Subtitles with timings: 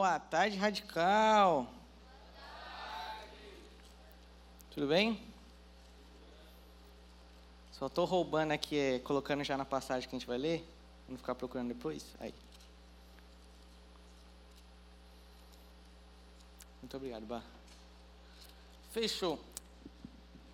[0.00, 1.66] Boa tarde, radical.
[4.70, 5.20] Tudo bem?
[7.72, 10.66] Só estou roubando aqui, é, colocando já na passagem que a gente vai ler.
[11.06, 12.06] Vamos ficar procurando depois.
[12.18, 12.32] Aí.
[16.80, 17.42] Muito obrigado, Bah.
[18.92, 19.38] Fechou.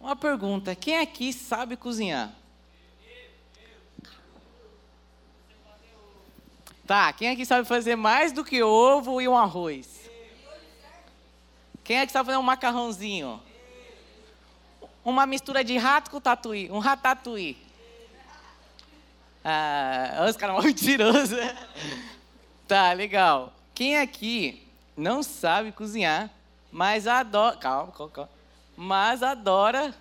[0.01, 2.35] Uma pergunta: quem aqui sabe cozinhar?
[6.87, 10.09] Tá, quem aqui sabe fazer mais do que ovo e um arroz?
[11.83, 13.43] Quem é que sabe fazer um macarrãozinho?
[15.05, 17.57] Uma mistura de rato com tatuí, um ratatouille.
[19.45, 21.39] Ah, os caras mentirosos.
[22.69, 23.53] tá, legal.
[23.75, 24.65] Quem aqui
[24.97, 26.31] não sabe cozinhar,
[26.71, 27.57] mas adora.
[27.57, 28.31] Calma, calma, calma.
[28.77, 29.95] Mas adora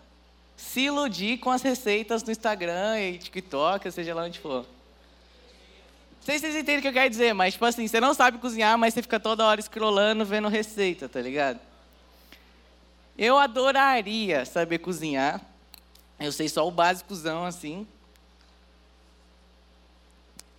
[0.55, 4.65] se iludir com as receitas no Instagram e TikTok, seja lá onde for.
[6.25, 8.11] Não sei se vocês entendem o que eu quero dizer, mas tipo assim, você não
[8.11, 11.59] sabe cozinhar, mas você fica toda hora scrollando, vendo receita, tá ligado?
[13.15, 15.39] Eu adoraria saber cozinhar.
[16.19, 17.85] Eu sei só o básicozão assim.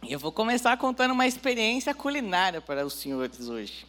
[0.05, 3.85] E eu vou começar contando uma experiência culinária para os senhores hoje.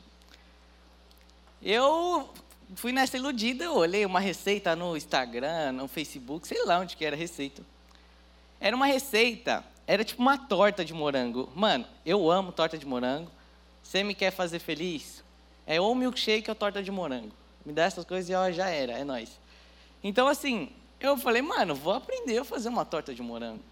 [1.61, 2.33] Eu
[2.73, 7.05] fui nessa iludida, eu olhei uma receita no Instagram, no Facebook, sei lá onde que
[7.05, 7.61] era a receita.
[8.59, 11.49] Era uma receita era tipo uma torta de morango.
[11.55, 13.31] Mano, eu amo torta de morango.
[13.81, 15.23] Você me quer fazer feliz?
[15.65, 17.31] É ou milkshake ou torta de morango.
[17.65, 19.39] Me dá essas coisas e ó, já era, é nóis.
[20.03, 23.63] Então, assim, eu falei, mano, vou aprender a fazer uma torta de morango.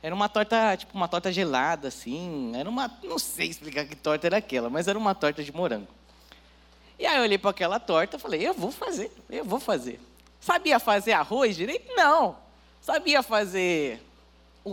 [0.00, 2.52] Era uma torta, tipo, uma torta gelada, assim.
[2.54, 2.88] Era uma.
[3.02, 5.88] Não sei explicar que torta era aquela, mas era uma torta de morango.
[6.96, 10.00] E aí eu olhei para aquela torta e falei, eu vou fazer, eu vou fazer.
[10.40, 11.92] Sabia fazer arroz direito?
[11.94, 12.36] Não.
[12.80, 14.00] Sabia fazer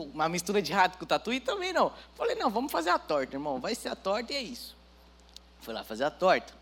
[0.03, 1.91] uma mistura de rato com tatu e também não.
[2.15, 3.59] Falei, não, vamos fazer a torta, irmão.
[3.59, 4.75] Vai ser a torta e é isso.
[5.61, 6.53] Fui lá fazer a torta.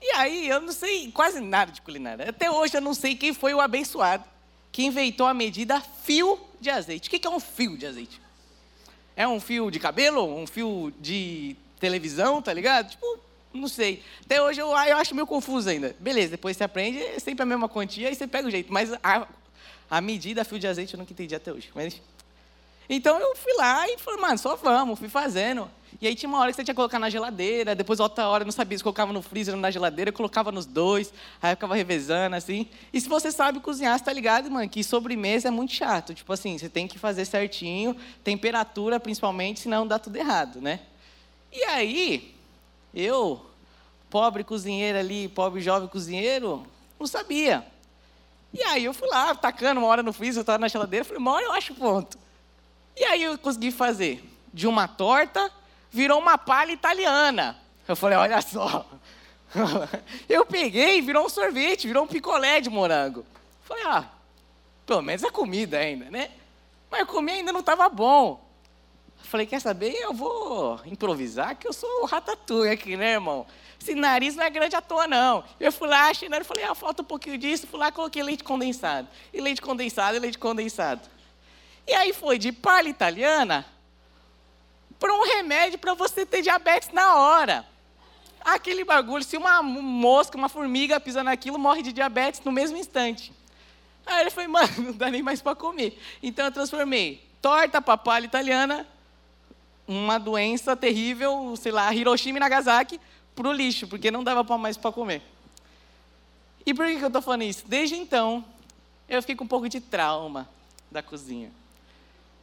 [0.00, 2.28] E aí, eu não sei quase nada de culinária.
[2.28, 4.24] Até hoje eu não sei quem foi o abençoado
[4.70, 7.08] que inventou a medida fio de azeite.
[7.08, 8.20] O que é um fio de azeite?
[9.16, 10.24] É um fio de cabelo?
[10.24, 12.90] Um fio de televisão, tá ligado?
[12.90, 13.20] Tipo,
[13.52, 14.02] não sei.
[14.24, 15.94] Até hoje eu, eu acho meio confuso ainda.
[16.00, 18.72] Beleza, depois você aprende, é sempre a mesma quantia e você pega o jeito.
[18.72, 19.28] Mas a,
[19.88, 21.70] a medida fio de azeite eu nunca entendi até hoje.
[21.74, 22.02] Mas
[22.88, 25.70] então eu fui lá e falei, mano, só vamos, fui fazendo.
[26.00, 28.44] E aí tinha uma hora que você tinha que colocar na geladeira, depois outra hora
[28.44, 31.56] não sabia se colocava no freezer ou na geladeira, eu colocava nos dois, aí eu
[31.56, 32.68] ficava revezando, assim.
[32.92, 36.12] E se você sabe cozinhar, você tá ligado, mano, que sobremesa é muito chato.
[36.12, 40.80] Tipo assim, você tem que fazer certinho, temperatura principalmente, senão dá tudo errado, né?
[41.52, 42.34] E aí,
[42.92, 43.40] eu,
[44.10, 46.66] pobre cozinheiro ali, pobre jovem cozinheiro,
[46.98, 47.64] não sabia.
[48.52, 51.18] E aí eu fui lá, tacando uma hora no freezer, eu estava na geladeira, falei,
[51.18, 52.23] uma hora eu acho ponto.
[52.96, 54.22] E aí eu consegui fazer.
[54.52, 55.50] De uma torta,
[55.90, 57.56] virou uma palha italiana.
[57.88, 58.86] Eu falei, olha só.
[60.28, 63.20] Eu peguei, virou um sorvete, virou um picolé de morango.
[63.20, 63.26] Eu
[63.64, 64.04] falei, ah,
[64.86, 66.30] pelo menos é comida ainda, né?
[66.90, 68.44] Mas eu comi ainda não estava bom.
[69.22, 69.94] Eu falei, quer saber?
[69.94, 73.46] Eu vou improvisar, que eu sou o ratatouille aqui, né, irmão?
[73.80, 75.44] Esse nariz não é grande à toa, não.
[75.58, 77.66] Eu fui lá, achei, e falei, ah, falta um pouquinho disso.
[77.66, 79.08] Fui lá, coloquei leite condensado.
[79.32, 81.02] E leite condensado, e leite condensado.
[81.86, 83.66] E aí foi de palha italiana
[84.98, 87.66] para um remédio para você ter diabetes na hora.
[88.40, 93.32] Aquele bagulho, se uma mosca, uma formiga pisa naquilo, morre de diabetes no mesmo instante.
[94.06, 95.98] Aí ele falou, mano, não dá nem mais para comer.
[96.22, 98.86] Então eu transformei torta para palha italiana,
[99.86, 102.98] uma doença terrível, sei lá, Hiroshima e Nagasaki,
[103.34, 105.22] para o lixo, porque não dava mais para comer.
[106.64, 107.64] E por que eu estou falando isso?
[107.66, 108.42] Desde então,
[109.08, 110.48] eu fiquei com um pouco de trauma
[110.90, 111.52] da cozinha.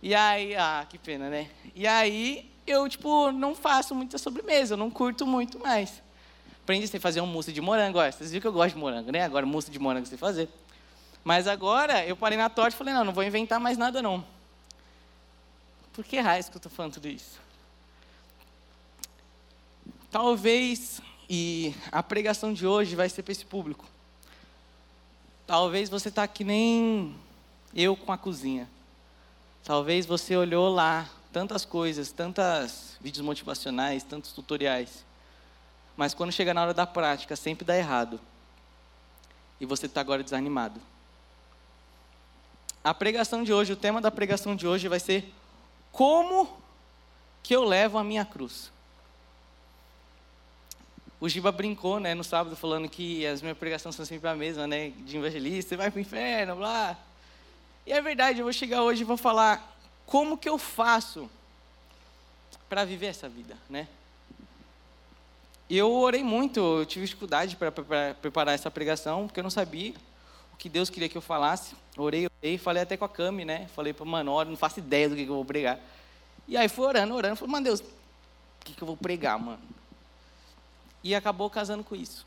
[0.01, 1.49] E aí, ah, que pena, né?
[1.75, 6.01] E aí, eu, tipo, não faço muita sobremesa, eu não curto muito mais.
[6.63, 7.99] Aprendi a fazer um mousse de morango.
[7.99, 9.23] Olha, vocês viram que eu gosto de morango, né?
[9.23, 10.49] Agora, mousse de morango sei fazer.
[11.23, 14.23] Mas agora, eu parei na torta e falei, não, não vou inventar mais nada, não.
[15.93, 17.39] Por que raiz que eu estou falando tudo isso?
[20.09, 23.85] Talvez, e a pregação de hoje vai ser para esse público.
[25.45, 27.15] Talvez você está que nem
[27.73, 28.67] eu com a cozinha.
[29.63, 35.05] Talvez você olhou lá tantas coisas, tantos vídeos motivacionais, tantos tutoriais,
[35.95, 38.19] mas quando chega na hora da prática, sempre dá errado.
[39.59, 40.81] E você está agora desanimado.
[42.83, 45.31] A pregação de hoje, o tema da pregação de hoje vai ser
[45.91, 46.49] como
[47.43, 48.71] que eu levo a minha cruz.
[51.19, 54.65] O Giba brincou, né, no sábado, falando que as minhas pregações são sempre a mesma,
[54.65, 56.97] né, de evangelista, você vai para o inferno, blá.
[57.85, 59.75] E é verdade, eu vou chegar hoje e vou falar
[60.05, 61.29] como que eu faço
[62.69, 63.87] para viver essa vida, né?
[65.69, 67.71] Eu orei muito, eu tive dificuldade para
[68.21, 69.93] preparar essa pregação, porque eu não sabia
[70.53, 71.75] o que Deus queria que eu falasse.
[71.97, 73.67] Orei, orei, falei até com a Cami, né?
[73.73, 75.79] Falei para mano, não faço ideia do que, que eu vou pregar.
[76.47, 77.85] E aí fui orando, orando, falei, mano, Deus, o
[78.65, 79.61] que, que eu vou pregar, mano?
[81.03, 82.25] E acabou casando com isso.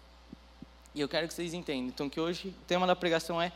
[0.95, 1.89] E eu quero que vocês entendam.
[1.89, 3.53] Então, que hoje o tema da pregação é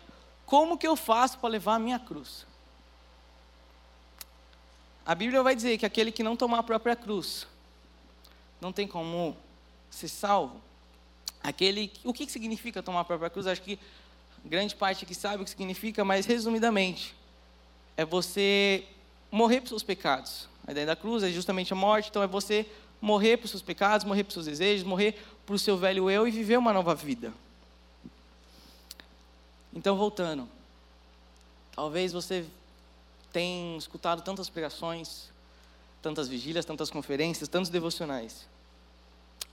[0.48, 2.46] como que eu faço para levar a minha cruz?
[5.04, 7.46] A Bíblia vai dizer que aquele que não tomar a própria cruz
[8.58, 9.36] não tem como
[9.90, 10.58] ser salvo.
[11.42, 13.46] Aquele, o que significa tomar a própria cruz?
[13.46, 13.78] Acho que
[14.42, 17.14] grande parte aqui sabe o que significa, mas resumidamente,
[17.94, 18.86] é você
[19.30, 20.48] morrer para seus pecados.
[20.66, 22.66] A ideia da cruz é justamente a morte, então é você
[23.02, 25.14] morrer para os seus pecados, morrer para os seus desejos, morrer
[25.44, 27.34] para o seu velho eu e viver uma nova vida.
[29.72, 30.48] Então, voltando.
[31.72, 32.46] Talvez você
[33.32, 35.30] tenha escutado tantas pregações,
[36.02, 38.46] tantas vigílias, tantas conferências, tantos devocionais.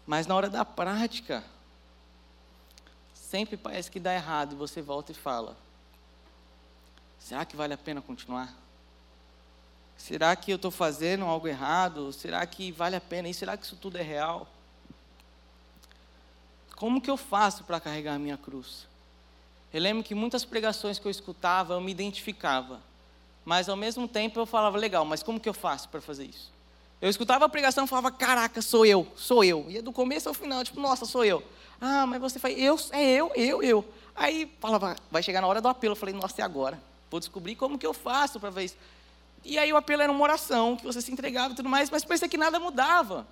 [0.05, 1.43] Mas na hora da prática,
[3.13, 5.57] sempre parece que dá errado e você volta e fala:
[7.19, 8.53] será que vale a pena continuar?
[9.97, 12.11] Será que eu estou fazendo algo errado?
[12.13, 13.29] Será que vale a pena?
[13.29, 14.47] E será que isso tudo é real?
[16.75, 18.87] Como que eu faço para carregar a minha cruz?
[19.75, 22.79] Eu lembro que muitas pregações que eu escutava, eu me identificava.
[23.43, 26.49] Mas ao mesmo tempo eu falava, legal, mas como que eu faço para fazer isso?
[27.01, 29.65] Eu escutava a pregação e falava, caraca, sou eu, sou eu.
[29.67, 31.43] E do começo ao final, tipo, nossa, sou eu.
[31.81, 33.85] Ah, mas você faz, eu, é eu, eu, eu.
[34.15, 35.91] Aí falava, vai chegar na hora do apelo.
[35.91, 36.81] Eu falei, nossa, e agora?
[37.11, 38.77] Vou descobrir como que eu faço para ver isso.
[39.43, 42.05] E aí o apelo era uma oração, que você se entregava e tudo mais, mas
[42.05, 43.27] parecia que nada mudava.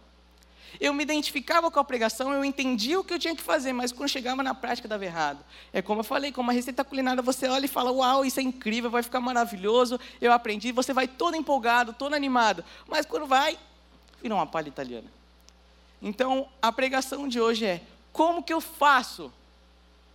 [0.79, 3.91] Eu me identificava com a pregação, eu entendia o que eu tinha que fazer, mas
[3.91, 5.43] quando chegava na prática dava errado.
[5.71, 8.43] É como eu falei, como uma receita culinária, você olha e fala, uau, isso é
[8.43, 12.63] incrível, vai ficar maravilhoso, eu aprendi, você vai todo empolgado, todo animado.
[12.87, 13.57] Mas quando vai,
[14.21, 15.07] vira uma palha italiana.
[16.01, 17.81] Então, a pregação de hoje é,
[18.11, 19.31] como que eu faço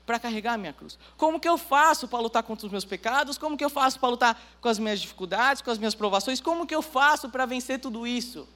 [0.04, 0.98] para carregar a minha cruz?
[1.16, 3.36] Como que eu faço para lutar contra os meus pecados?
[3.36, 6.40] Como que eu faço para lutar com as minhas dificuldades, com as minhas provações?
[6.40, 8.48] Como que eu faço para vencer tudo isso?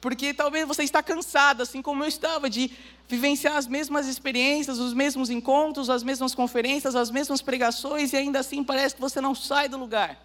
[0.00, 2.70] Porque talvez você está cansado, assim como eu estava, de
[3.08, 8.38] vivenciar as mesmas experiências, os mesmos encontros, as mesmas conferências, as mesmas pregações, e ainda
[8.38, 10.22] assim parece que você não sai do lugar.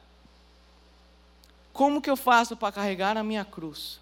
[1.72, 4.00] Como que eu faço para carregar a minha cruz?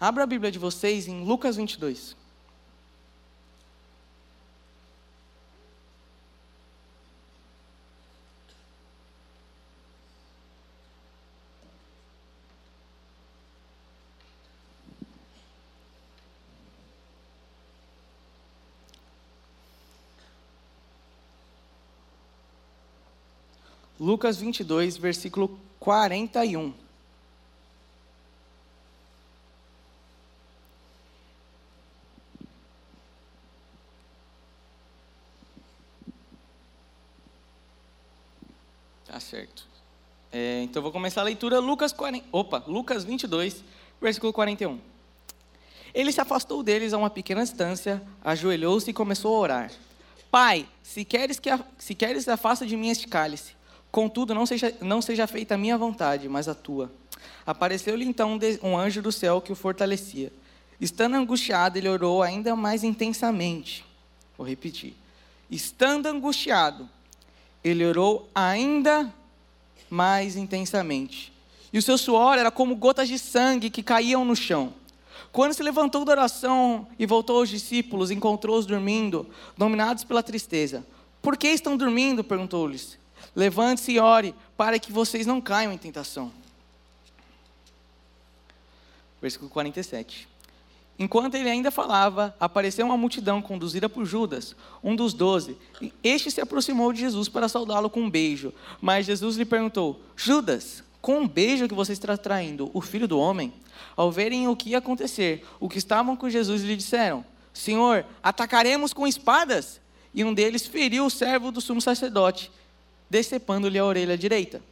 [0.00, 2.16] Abra a Bíblia de vocês em Lucas 22.
[24.02, 26.74] Lucas 22, versículo 41.
[39.06, 39.68] Tá certo.
[40.32, 43.62] É, então vou começar a leitura Lucas 40, opa, Lucas 22,
[44.00, 44.80] versículo 41.
[45.94, 49.72] Ele se afastou deles a uma pequena distância, ajoelhou-se e começou a orar.
[50.28, 53.61] Pai, se queres que se queres afasta de mim este cálice.
[53.92, 56.90] Contudo, não seja, não seja feita a minha vontade, mas a tua.
[57.44, 60.32] Apareceu-lhe então um anjo do céu que o fortalecia.
[60.80, 63.84] Estando angustiado, ele orou ainda mais intensamente.
[64.36, 64.94] Vou repetir.
[65.50, 66.88] Estando angustiado,
[67.62, 69.12] ele orou ainda
[69.90, 71.30] mais intensamente.
[71.70, 74.72] E o seu suor era como gotas de sangue que caíam no chão.
[75.30, 79.26] Quando se levantou da oração e voltou aos discípulos, encontrou-os dormindo,
[79.56, 80.82] dominados pela tristeza.
[81.20, 82.24] Por que estão dormindo?
[82.24, 83.01] perguntou-lhes.
[83.34, 86.32] Levante-se e ore, para que vocês não caiam em tentação.
[89.20, 90.28] Versículo 47.
[90.98, 95.56] Enquanto ele ainda falava, apareceu uma multidão conduzida por Judas, um dos doze.
[96.02, 98.52] Este se aproximou de Jesus para saudá-lo com um beijo.
[98.80, 103.18] Mas Jesus lhe perguntou: Judas, com um beijo que você está traindo o filho do
[103.18, 103.52] homem?
[103.96, 107.24] Ao verem o que ia acontecer, o que estavam com Jesus lhe disseram:
[107.54, 109.80] Senhor, atacaremos com espadas?
[110.14, 112.50] E um deles feriu o servo do sumo sacerdote
[113.12, 114.62] decepando-lhe a orelha direita.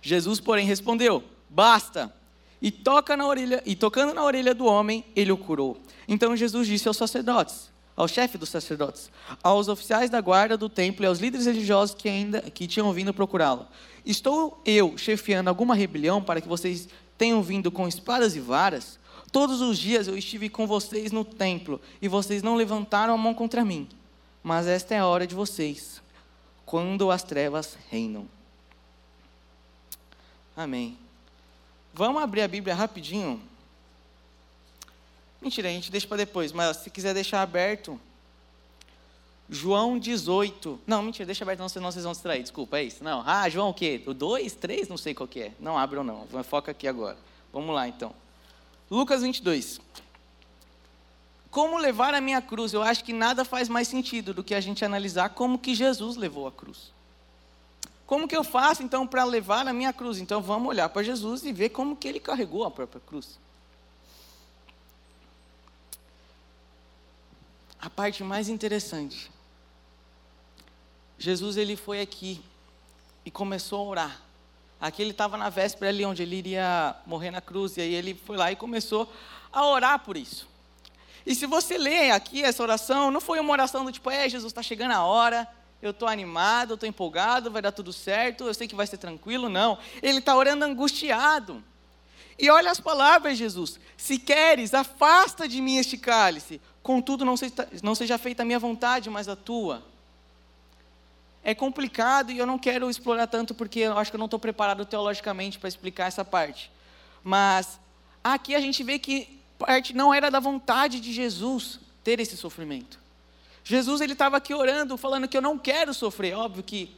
[0.00, 2.12] Jesus, porém, respondeu: Basta.
[2.62, 5.80] E toca na orelha, e tocando na orelha do homem, ele o curou.
[6.06, 9.10] Então Jesus disse aos sacerdotes, ao chefe dos sacerdotes,
[9.42, 13.14] aos oficiais da guarda do templo e aos líderes religiosos que ainda que tinham vindo
[13.14, 13.66] procurá-lo:
[14.04, 18.98] Estou eu chefiando alguma rebelião para que vocês tenham vindo com espadas e varas?
[19.32, 23.32] Todos os dias eu estive com vocês no templo e vocês não levantaram a mão
[23.32, 23.88] contra mim.
[24.42, 25.99] Mas esta é a hora de vocês
[26.70, 28.28] quando as trevas reinam.
[30.56, 30.96] Amém.
[31.92, 33.42] Vamos abrir a Bíblia rapidinho
[35.40, 37.98] Mentira, a gente deixa para depois, mas se quiser deixar aberto,
[39.48, 40.78] João 18.
[40.86, 42.42] Não, mentira, deixa aberto, não, senão vocês vão distrair.
[42.42, 43.02] Desculpa, é isso.
[43.02, 43.24] Não.
[43.26, 44.02] Ah, João o quê?
[44.06, 44.86] O 2, 3?
[44.86, 45.52] Não sei qual que é.
[45.58, 46.26] Não abram, não.
[46.44, 47.16] Foca aqui agora.
[47.50, 48.14] Vamos lá, então.
[48.90, 49.80] Lucas 22.
[51.50, 52.72] Como levar a minha cruz?
[52.72, 56.16] Eu acho que nada faz mais sentido do que a gente analisar como que Jesus
[56.16, 56.92] levou a cruz.
[58.06, 60.18] Como que eu faço então para levar a minha cruz?
[60.18, 63.38] Então vamos olhar para Jesus e ver como que ele carregou a própria cruz.
[67.80, 69.30] A parte mais interessante.
[71.18, 72.42] Jesus ele foi aqui
[73.24, 74.20] e começou a orar.
[74.80, 78.14] Aqui ele estava na véspera ali onde ele iria morrer na cruz e aí ele
[78.14, 79.10] foi lá e começou
[79.52, 80.49] a orar por isso.
[81.24, 84.50] E se você ler aqui essa oração, não foi uma oração do tipo, é, Jesus,
[84.50, 85.48] está chegando a hora,
[85.82, 89.48] eu estou animado, estou empolgado, vai dar tudo certo, eu sei que vai ser tranquilo.
[89.48, 89.78] Não.
[90.02, 91.62] Ele está orando angustiado.
[92.38, 93.78] E olha as palavras, Jesus.
[93.96, 96.60] Se queres, afasta de mim este cálice.
[96.82, 99.82] Contudo, não seja, não seja feita a minha vontade, mas a tua.
[101.42, 104.38] É complicado e eu não quero explorar tanto porque eu acho que eu não estou
[104.38, 106.70] preparado teologicamente para explicar essa parte.
[107.22, 107.80] Mas
[108.22, 112.98] aqui a gente vê que parte não era da vontade de Jesus ter esse sofrimento.
[113.62, 116.34] Jesus ele estava aqui orando, falando que eu não quero sofrer.
[116.34, 116.90] Óbvio que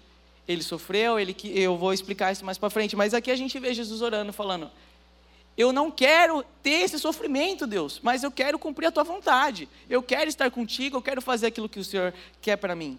[0.46, 3.58] ele sofreu, ele que eu vou explicar isso mais para frente, mas aqui a gente
[3.58, 4.70] vê Jesus orando, falando:
[5.56, 9.68] eu não quero ter esse sofrimento, Deus, mas eu quero cumprir a tua vontade.
[9.88, 12.98] Eu quero estar contigo, eu quero fazer aquilo que o Senhor quer para mim.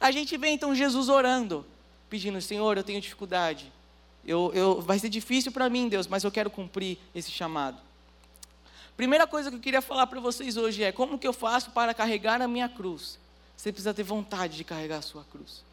[0.00, 1.64] A gente vê então Jesus orando,
[2.10, 3.72] pedindo: Senhor, eu tenho dificuldade.
[4.24, 7.78] Eu, eu, vai ser difícil para mim, Deus, mas eu quero cumprir esse chamado.
[8.96, 11.94] Primeira coisa que eu queria falar para vocês hoje é como que eu faço para
[11.94, 13.18] carregar a minha cruz.
[13.56, 15.64] Você precisa ter vontade de carregar a sua cruz.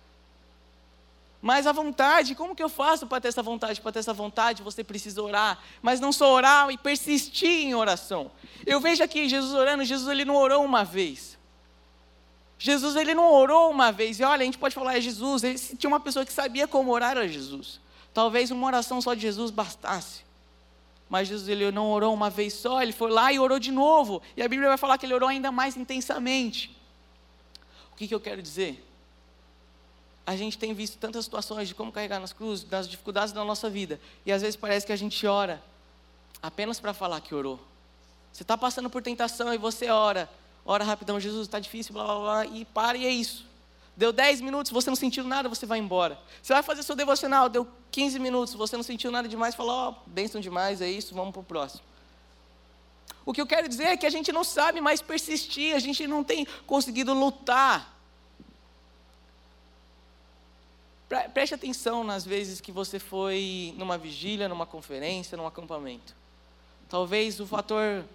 [1.42, 3.80] Mas a vontade, como que eu faço para ter essa vontade?
[3.80, 5.58] Para ter essa vontade, você precisa orar.
[5.82, 8.30] Mas não só orar e persistir em oração.
[8.66, 11.38] Eu vejo aqui Jesus orando, Jesus ele não orou uma vez.
[12.58, 14.20] Jesus ele não orou uma vez.
[14.20, 15.44] E olha, a gente pode falar, é Jesus.
[15.44, 17.80] Ele, se tinha uma pessoa que sabia como orar, era Jesus.
[18.14, 20.29] Talvez uma oração só de Jesus bastasse.
[21.10, 24.22] Mas Jesus ele não orou uma vez só, ele foi lá e orou de novo.
[24.38, 26.78] E a Bíblia vai falar que ele orou ainda mais intensamente.
[27.92, 28.86] O que, que eu quero dizer?
[30.26, 33.68] A gente tem visto tantas situações de como carregar nas cruzes, das dificuldades da nossa
[33.68, 34.00] vida.
[34.24, 35.62] E às vezes parece que a gente ora
[36.42, 37.60] apenas para falar que orou.
[38.32, 40.30] Você está passando por tentação e você ora.
[40.64, 43.49] Ora rapidão, Jesus, está difícil, blá blá blá, e para e é isso.
[44.00, 46.18] Deu 10 minutos, você não sentiu nada, você vai embora.
[46.42, 49.90] Você vai fazer seu devocional, deu 15 minutos, você não sentiu nada demais, falou, ó,
[49.90, 51.84] oh, bênção demais, é isso, vamos para o próximo.
[53.26, 56.08] O que eu quero dizer é que a gente não sabe mais persistir, a gente
[56.08, 57.94] não tem conseguido lutar.
[61.34, 66.16] Preste atenção nas vezes que você foi numa vigília, numa conferência, num acampamento.
[66.88, 68.06] Talvez o fator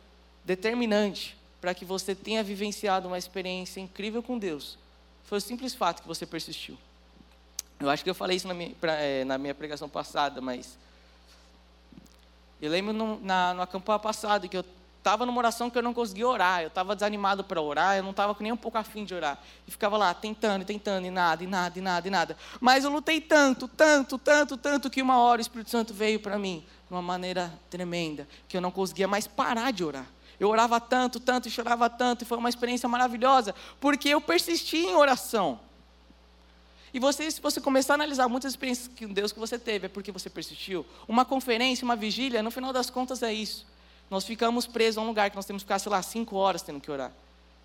[0.46, 4.82] determinante para que você tenha vivenciado uma experiência incrível com Deus
[5.24, 6.78] foi o simples fato que você persistiu.
[7.80, 10.78] Eu acho que eu falei isso na minha, pra, é, na minha pregação passada, mas.
[12.62, 14.64] Eu lembro no, na, no acampamento passado que eu
[15.04, 18.12] estava numa oração que eu não conseguia orar, eu estava desanimado para orar, eu não
[18.12, 19.38] estava nem um pouco afim de orar.
[19.68, 22.36] E ficava lá tentando, tentando, e nada, e nada, e nada, e nada.
[22.58, 26.38] Mas eu lutei tanto, tanto, tanto, tanto, que uma hora o Espírito Santo veio para
[26.38, 30.06] mim de uma maneira tremenda, que eu não conseguia mais parar de orar.
[30.38, 34.78] Eu orava tanto, tanto e chorava tanto, e foi uma experiência maravilhosa, porque eu persisti
[34.78, 35.60] em oração.
[36.92, 39.88] E você, se você começar a analisar muitas experiências com Deus que você teve, é
[39.88, 40.86] porque você persistiu.
[41.08, 43.66] Uma conferência, uma vigília, no final das contas é isso.
[44.08, 46.62] Nós ficamos presos a um lugar que nós temos que ficar, sei lá, cinco horas
[46.62, 47.10] tendo que orar.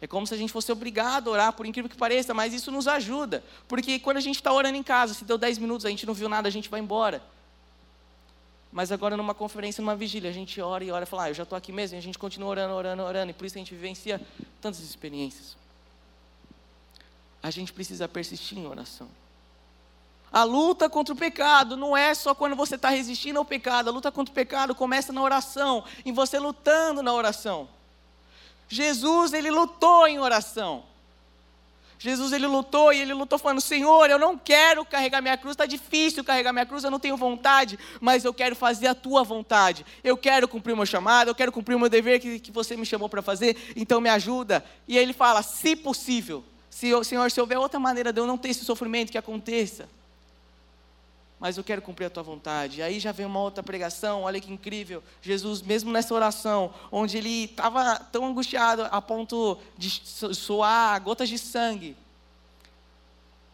[0.02, 2.72] É como se a gente fosse obrigado a orar, por incrível que pareça, mas isso
[2.72, 3.44] nos ajuda.
[3.68, 6.14] Porque quando a gente está orando em casa, se deu dez minutos, a gente não
[6.14, 7.22] viu nada, a gente vai embora.
[8.72, 11.34] Mas agora numa conferência, numa vigília, a gente ora e ora e fala, ah, eu
[11.34, 13.60] já estou aqui mesmo, e a gente continua orando, orando, orando, e por isso a
[13.60, 14.22] gente vivencia
[14.62, 15.58] tantas experiências.
[17.42, 19.08] A gente precisa persistir em oração.
[20.32, 23.92] A luta contra o pecado não é só quando você está resistindo ao pecado, a
[23.92, 27.68] luta contra o pecado começa na oração, em você lutando na oração.
[28.68, 30.84] Jesus, ele lutou em oração.
[32.02, 35.66] Jesus ele lutou e ele lutou falando: Senhor, eu não quero carregar minha cruz, está
[35.66, 39.86] difícil carregar minha cruz, eu não tenho vontade, mas eu quero fazer a tua vontade.
[40.02, 42.78] Eu quero cumprir o meu chamado, eu quero cumprir o meu dever que, que você
[42.78, 44.64] me chamou para fazer, então me ajuda.
[44.88, 48.48] E ele fala: se possível, se, Senhor, se houver outra maneira de eu não ter
[48.50, 49.90] esse sofrimento, que aconteça
[51.40, 52.82] mas eu quero cumprir a tua vontade.
[52.82, 55.02] Aí já vem uma outra pregação, olha que incrível.
[55.22, 61.38] Jesus, mesmo nessa oração, onde ele estava tão angustiado a ponto de soar gotas de
[61.38, 61.96] sangue,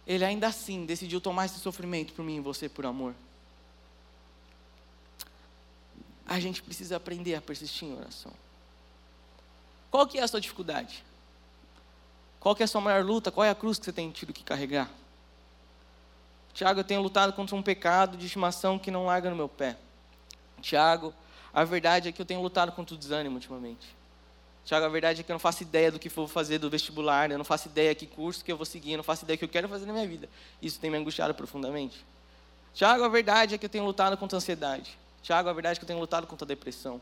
[0.08, 3.14] ele ainda assim decidiu tomar esse sofrimento por mim e você por amor.
[6.28, 8.32] A gente precisa aprender a persistir em oração.
[9.92, 11.04] Qual que é a sua dificuldade?
[12.40, 13.32] Qual que é a sua maior luta?
[13.32, 14.90] Qual é a cruz que você tem tido que carregar?
[16.56, 19.76] Tiago, eu tenho lutado contra um pecado de estimação que não larga no meu pé.
[20.62, 21.14] Tiago,
[21.54, 23.86] a verdade é que eu tenho lutado contra o desânimo ultimamente.
[24.64, 27.30] Tiago, a verdade é que eu não faço ideia do que vou fazer do vestibular,
[27.30, 29.40] eu não faço ideia que curso que eu vou seguir, eu não faço ideia do
[29.40, 30.30] que eu quero fazer na minha vida.
[30.62, 32.06] Isso tem me angustiado profundamente.
[32.74, 34.98] Tiago, a verdade é que eu tenho lutado contra a ansiedade.
[35.22, 37.02] Tiago, a verdade é que eu tenho lutado contra a depressão.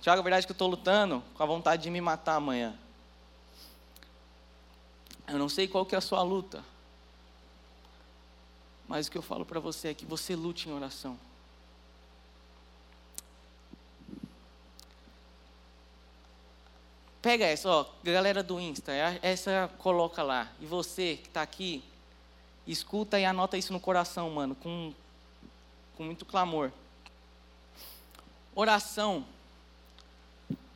[0.00, 2.74] Tiago, a verdade é que eu estou lutando com a vontade de me matar amanhã.
[5.28, 6.64] Eu não sei qual que é a sua luta.
[8.90, 11.16] Mas o que eu falo para você é que você lute em oração.
[17.22, 20.50] Pega essa, ó, galera do Insta, é essa coloca lá.
[20.58, 21.84] E você que está aqui,
[22.66, 24.92] escuta e anota isso no coração, mano, com,
[25.96, 26.72] com muito clamor.
[28.56, 29.24] Oração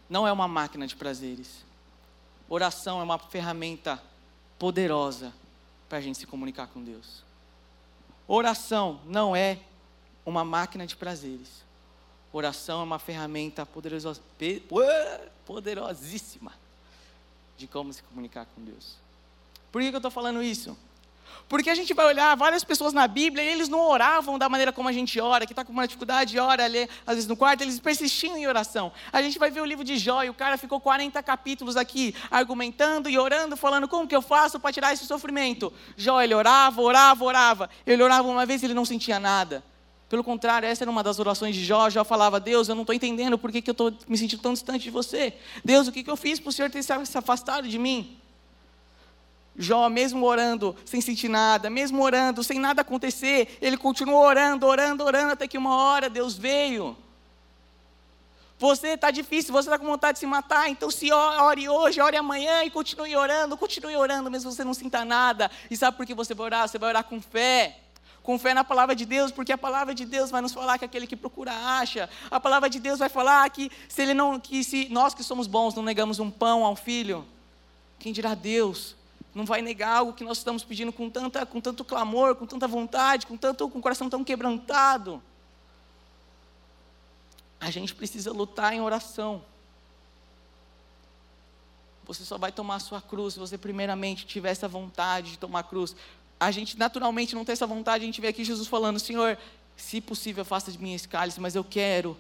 [0.09, 1.65] não é uma máquina de prazeres.
[2.49, 4.01] Oração é uma ferramenta
[4.57, 5.35] poderosa
[5.89, 7.24] para a gente se comunicar com Deus.
[8.27, 9.59] Oração não é
[10.25, 11.63] uma máquina de prazeres.
[12.33, 13.67] Oração é uma ferramenta
[15.47, 16.53] poderosíssima
[17.57, 18.97] de como se comunicar com Deus.
[19.71, 20.77] Por que, eu estou falando isso?
[21.49, 24.73] Porque a gente vai olhar várias pessoas na Bíblia e eles não oravam da maneira
[24.73, 27.63] como a gente ora, que está com uma dificuldade, ora ali, às vezes no quarto,
[27.63, 28.93] eles persistiam em oração.
[29.13, 32.15] A gente vai ver o livro de Jó e o cara ficou 40 capítulos aqui,
[32.31, 35.73] argumentando e orando, falando como que eu faço para tirar esse sofrimento.
[35.97, 37.71] Jó, ele orava, orava, orava.
[37.87, 39.63] Ele orava uma vez e ele não sentia nada.
[40.09, 41.91] Pelo contrário, essa era uma das orações de Jó.
[41.91, 44.53] Jó falava: Deus, eu não estou entendendo por que, que eu estou me sentindo tão
[44.53, 45.35] distante de você.
[45.65, 48.17] Deus, o que, que eu fiz para o Senhor ter se afastado de mim?
[49.57, 55.05] Jó, mesmo orando sem sentir nada, mesmo orando sem nada acontecer, ele continuou orando, orando,
[55.05, 56.97] orando, até que uma hora Deus veio.
[58.59, 62.17] Você está difícil, você está com vontade de se matar, então se ore hoje, ore
[62.17, 65.51] amanhã e continue orando, continue orando, mesmo você não sinta nada.
[65.71, 66.69] E sabe por que você vai orar?
[66.69, 67.79] Você vai orar com fé.
[68.23, 70.85] Com fé na palavra de Deus, porque a palavra de Deus vai nos falar que
[70.85, 72.09] aquele que procura acha.
[72.31, 75.47] A palavra de Deus vai falar que se ele não, que se nós que somos
[75.47, 77.25] bons não negamos um pão ao filho,
[77.99, 78.97] quem dirá Deus?
[79.35, 82.69] Não vai negar algo que nós estamos pedindo com, tanta, com tanto clamor, com tanta
[82.69, 85.23] vontade, com, tanto, com o coração tão quebrantado.
[87.59, 89.43] A gente precisa lutar em oração.
[92.05, 95.61] Você só vai tomar a sua cruz se você primeiramente tiver essa vontade de tomar
[95.61, 95.97] a cruz.
[96.39, 99.39] A gente naturalmente não tem essa vontade, a gente vê aqui Jesus falando, Senhor,
[99.77, 102.17] se possível, faça de mim esse cálice, mas eu quero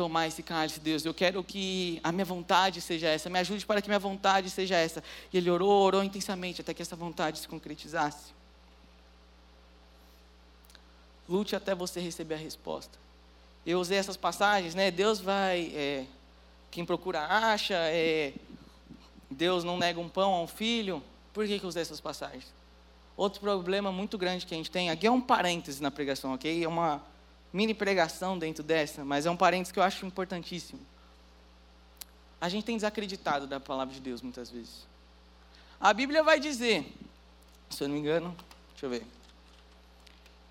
[0.00, 1.04] tomar esse cálice, Deus.
[1.04, 3.28] Eu quero que a minha vontade seja essa.
[3.28, 5.04] Me ajude para que minha vontade seja essa.
[5.30, 8.32] E ele orou, orou intensamente até que essa vontade se concretizasse.
[11.28, 12.98] Lute até você receber a resposta.
[13.66, 14.90] Eu usei essas passagens, né?
[14.90, 16.06] Deus vai, é,
[16.70, 18.32] quem procura acha, é,
[19.30, 21.02] Deus não nega um pão a um filho.
[21.34, 22.46] Por que, que eu usei essas passagens?
[23.18, 26.64] Outro problema muito grande que a gente tem, aqui é um parêntese na pregação, ok?
[26.64, 27.02] É uma,
[27.52, 30.80] mini pregação dentro dessa, mas é um parênteses que eu acho importantíssimo.
[32.40, 34.86] A gente tem desacreditado da palavra de Deus muitas vezes.
[35.78, 36.92] A Bíblia vai dizer,
[37.68, 38.34] se eu não me engano,
[38.70, 39.06] deixa eu ver.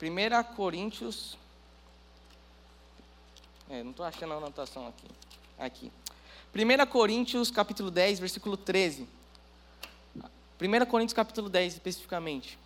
[0.02, 1.38] 1 Coríntios.
[3.70, 5.08] É, não estou achando a anotação aqui.
[5.58, 5.92] Aqui.
[6.56, 9.08] 1 Coríntios capítulo 10, versículo 13.
[10.16, 12.58] 1 Coríntios capítulo 10, especificamente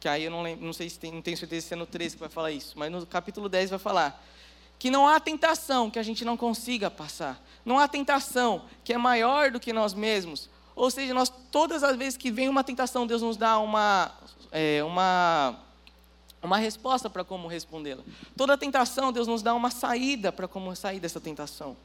[0.00, 1.86] que aí eu não, lembro, não sei se tem, não tenho certeza se é no
[1.86, 4.24] 13 que vai falar isso, mas no capítulo 10 vai falar
[4.78, 7.42] que não há tentação que a gente não consiga passar.
[7.64, 10.48] Não há tentação que é maior do que nós mesmos.
[10.76, 14.12] Ou seja, nós todas as vezes que vem uma tentação, Deus nos dá uma
[14.52, 15.58] é, uma
[16.40, 18.04] uma resposta para como respondê-la.
[18.36, 21.76] Toda tentação, Deus nos dá uma saída para como sair dessa tentação.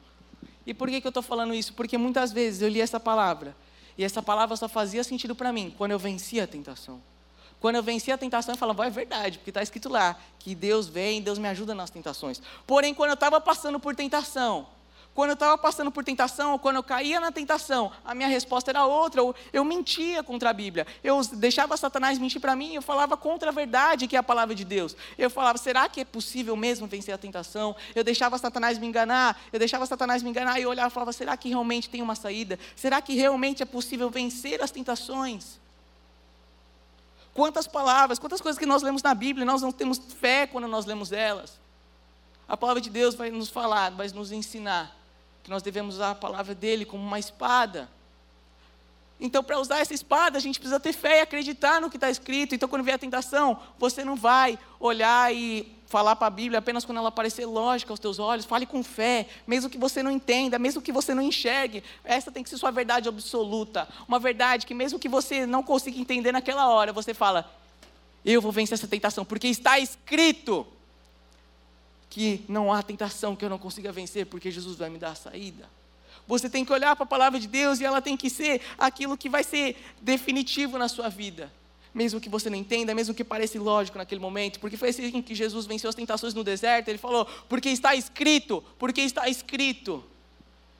[0.64, 1.74] E por que, que eu estou falando isso?
[1.74, 3.56] Porque muitas vezes eu li essa palavra
[3.98, 7.02] e essa palavra só fazia sentido para mim quando eu vencia a tentação.
[7.64, 10.86] Quando eu venci a tentação, eu falava, é verdade, porque está escrito lá que Deus
[10.86, 12.42] vem, Deus me ajuda nas tentações.
[12.66, 14.66] Porém, quando eu estava passando por tentação,
[15.14, 18.70] quando eu estava passando por tentação, ou quando eu caía na tentação, a minha resposta
[18.70, 19.22] era outra.
[19.22, 20.86] Eu, eu mentia contra a Bíblia.
[21.02, 24.54] Eu deixava Satanás mentir para mim, eu falava contra a verdade, que é a palavra
[24.54, 24.94] de Deus.
[25.16, 27.74] Eu falava, será que é possível mesmo vencer a tentação?
[27.94, 31.14] Eu deixava Satanás me enganar, eu deixava Satanás me enganar e eu olhava e falava,
[31.14, 32.58] será que realmente tem uma saída?
[32.76, 35.63] Será que realmente é possível vencer as tentações?
[37.34, 40.86] Quantas palavras, quantas coisas que nós lemos na Bíblia, nós não temos fé quando nós
[40.86, 41.58] lemos elas.
[42.48, 44.96] A palavra de Deus vai nos falar, vai nos ensinar
[45.42, 47.88] que nós devemos usar a palavra dele como uma espada.
[49.20, 52.08] Então, para usar essa espada, a gente precisa ter fé e acreditar no que está
[52.08, 52.54] escrito.
[52.54, 56.84] Então, quando vier a tentação, você não vai olhar e falar para a Bíblia apenas
[56.84, 58.44] quando ela parecer lógica aos teus olhos.
[58.44, 61.84] Fale com fé, mesmo que você não entenda, mesmo que você não enxergue.
[62.04, 63.88] Essa tem que ser sua verdade absoluta.
[64.08, 67.48] Uma verdade que, mesmo que você não consiga entender naquela hora, você fala:
[68.24, 70.66] Eu vou vencer essa tentação, porque está escrito
[72.10, 75.14] que não há tentação que eu não consiga vencer, porque Jesus vai me dar a
[75.14, 75.70] saída.
[76.26, 79.16] Você tem que olhar para a palavra de Deus e ela tem que ser aquilo
[79.16, 81.52] que vai ser definitivo na sua vida.
[81.94, 85.34] Mesmo que você não entenda, mesmo que pareça ilógico naquele momento, porque foi assim que
[85.34, 86.88] Jesus venceu as tentações no deserto.
[86.88, 90.04] Ele falou, porque está escrito, porque está escrito.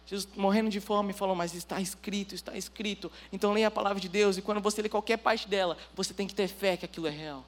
[0.07, 3.11] Jesus morrendo de fome falou, mas está escrito, está escrito.
[3.33, 6.27] Então leia a palavra de Deus e quando você lê qualquer parte dela, você tem
[6.27, 7.45] que ter fé que aquilo é real.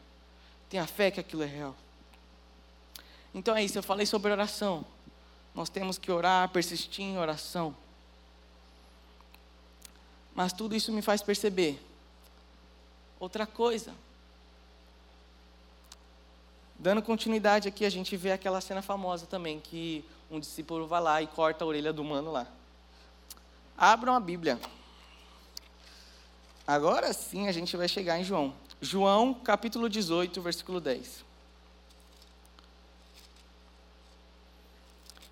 [0.70, 1.74] Tenha fé que aquilo é real.
[3.35, 4.85] Então é isso, eu falei sobre oração.
[5.55, 7.76] Nós temos que orar, persistir em oração.
[10.35, 11.83] Mas tudo isso me faz perceber
[13.18, 13.92] outra coisa.
[16.79, 21.22] Dando continuidade aqui, a gente vê aquela cena famosa também, que um discípulo vai lá
[21.22, 22.46] e corta a orelha do mano lá.
[23.76, 24.61] Abram a Bíblia.
[26.66, 28.52] Agora sim a gente vai chegar em João.
[28.81, 31.24] João, capítulo 18, versículo 10.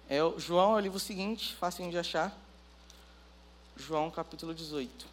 [0.09, 2.33] É, João é o livro seguinte, fácil de achar.
[3.77, 5.07] João capítulo 18.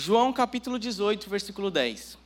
[0.00, 2.16] João capítulo 18, versículo 10.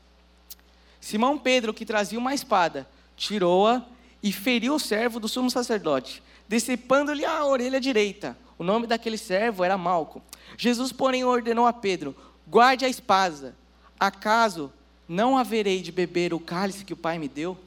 [1.00, 3.84] Simão Pedro, que trazia uma espada, tirou-a
[4.22, 8.38] e feriu o servo do sumo sacerdote, decepando-lhe a orelha direita.
[8.56, 10.22] O nome daquele servo era Malco.
[10.56, 12.14] Jesus, porém, ordenou a Pedro:
[12.46, 13.56] Guarde a espada.
[13.98, 14.72] Acaso
[15.08, 17.58] não haverei de beber o cálice que o Pai me deu?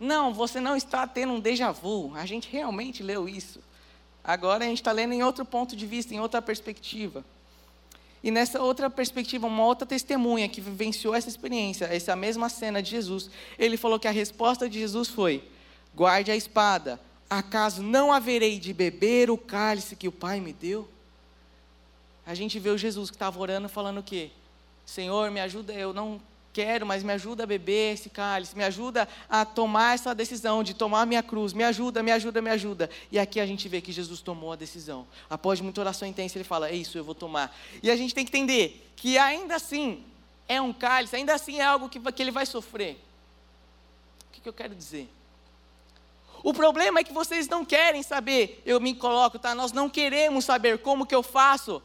[0.00, 2.12] Não, você não está tendo um déjà vu.
[2.14, 3.60] A gente realmente leu isso.
[4.24, 7.22] Agora a gente está lendo em outro ponto de vista, em outra perspectiva.
[8.22, 12.90] E nessa outra perspectiva, uma outra testemunha que vivenciou essa experiência, essa mesma cena de
[12.90, 15.42] Jesus, ele falou que a resposta de Jesus foi:
[15.94, 20.88] guarde a espada, acaso não haverei de beber o cálice que o Pai me deu?
[22.30, 24.30] a gente vê o Jesus que estava orando falando o quê?
[24.86, 26.20] Senhor, me ajuda, eu não
[26.60, 30.74] quero, mas me ajuda a beber esse cálice, me ajuda a tomar essa decisão de
[30.74, 32.90] tomar a minha cruz, me ajuda, me ajuda, me ajuda.
[33.10, 35.06] E aqui a gente vê que Jesus tomou a decisão.
[35.28, 37.56] Após muita oração intensa, ele fala: É isso, eu vou tomar.
[37.82, 40.04] E a gente tem que entender que ainda assim
[40.46, 43.00] é um cálice, ainda assim é algo que, que ele vai sofrer.
[44.28, 45.08] O que, que eu quero dizer?
[46.42, 49.54] O problema é que vocês não querem saber, eu me coloco, tá?
[49.54, 51.82] Nós não queremos saber como que eu faço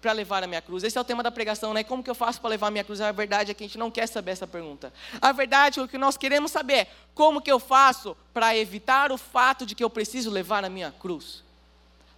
[0.00, 0.84] para levar a minha cruz?
[0.84, 1.82] Esse é o tema da pregação, né?
[1.82, 3.00] Como que eu faço para levar a minha cruz?
[3.00, 4.92] A verdade é que a gente não quer saber essa pergunta.
[5.20, 8.56] A verdade é que o que nós queremos saber é como que eu faço para
[8.56, 11.42] evitar o fato de que eu preciso levar a minha cruz.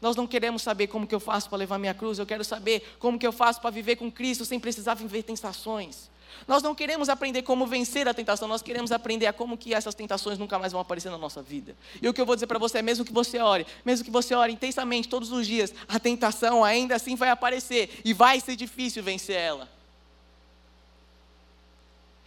[0.01, 2.43] Nós não queremos saber como que eu faço para levar a minha cruz, eu quero
[2.43, 6.09] saber como que eu faço para viver com Cristo sem precisar viver tentações.
[6.47, 9.95] Nós não queremos aprender como vencer a tentação, nós queremos aprender a como que essas
[9.95, 11.77] tentações nunca mais vão aparecer na nossa vida.
[12.01, 14.11] E o que eu vou dizer para você é, mesmo que você ore, mesmo que
[14.11, 18.57] você ore intensamente todos os dias, a tentação ainda assim vai aparecer e vai ser
[18.57, 19.69] difícil vencer ela.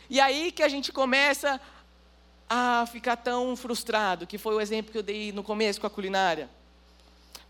[0.10, 1.60] E aí que a gente começa
[2.50, 5.90] a ficar tão frustrado, que foi o exemplo que eu dei no começo com a
[5.90, 6.50] culinária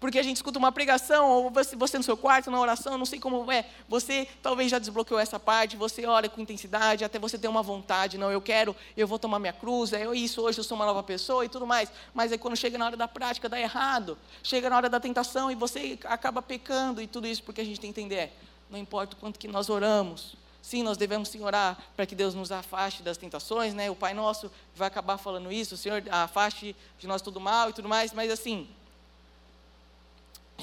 [0.04, 3.06] porque a gente escuta uma pregação, ou você, você no seu quarto, na oração, não
[3.06, 7.38] sei como é, você talvez já desbloqueou essa parte, você ora com intensidade, até você
[7.38, 10.64] ter uma vontade, não, eu quero, eu vou tomar minha cruz, é isso, hoje eu
[10.66, 13.48] sou uma nova pessoa e tudo mais, mas aí quando chega na hora da prática
[13.48, 17.62] dá errado, chega na hora da tentação e você acaba pecando e tudo isso porque
[17.62, 18.34] a gente tem que entender, é,
[18.70, 22.34] não importa o quanto que nós oramos, Sim, nós devemos sim orar para que Deus
[22.34, 23.92] nos afaste das tentações, né?
[23.92, 27.74] O Pai Nosso vai acabar falando isso, o Senhor afaste de nós todo mal e
[27.74, 28.70] tudo mais, mas assim,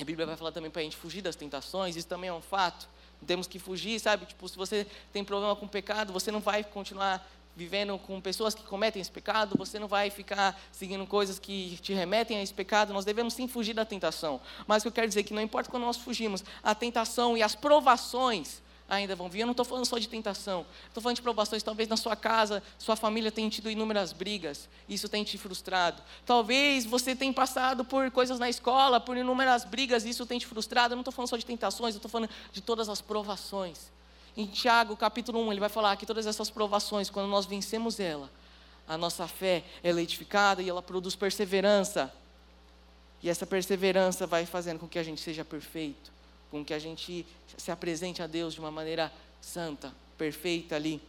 [0.03, 2.41] a Bíblia vai falar também para a gente fugir das tentações, isso também é um
[2.41, 2.89] fato.
[3.27, 4.25] Temos que fugir, sabe?
[4.27, 8.55] Tipo, se você tem problema com o pecado, você não vai continuar vivendo com pessoas
[8.55, 12.55] que cometem esse pecado, você não vai ficar seguindo coisas que te remetem a esse
[12.55, 12.93] pecado.
[12.93, 14.41] Nós devemos sim fugir da tentação.
[14.67, 17.37] Mas o que eu quero dizer é que não importa quando nós fugimos, a tentação
[17.37, 19.41] e as provações ainda vão vir.
[19.41, 21.63] Eu não estou falando só de tentação, estou falando de provações.
[21.63, 26.03] Talvez na sua casa, sua família tenha tido inúmeras brigas, isso tem te frustrado.
[26.27, 30.93] Talvez você tenha passado por coisas na escola, por inúmeras brigas, isso tem te frustrado.
[30.93, 33.91] Eu não estou falando só de tentações, eu estou falando de todas as provações.
[34.37, 38.29] Em Tiago, capítulo 1, ele vai falar que todas essas provações, quando nós vencemos ela,
[38.89, 42.13] a nossa fé é edificada e ela produz perseverança.
[43.23, 46.20] E essa perseverança vai fazendo com que a gente seja perfeito
[46.51, 51.01] com que a gente se apresente a Deus de uma maneira santa, perfeita ali.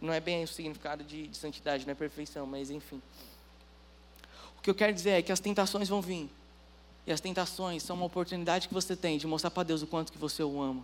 [0.00, 3.00] Não é bem o significado de, de santidade, não é perfeição, mas enfim.
[4.58, 6.28] O que eu quero dizer é que as tentações vão vir.
[7.06, 10.12] E as tentações são uma oportunidade que você tem de mostrar para Deus o quanto
[10.12, 10.82] que você o ama.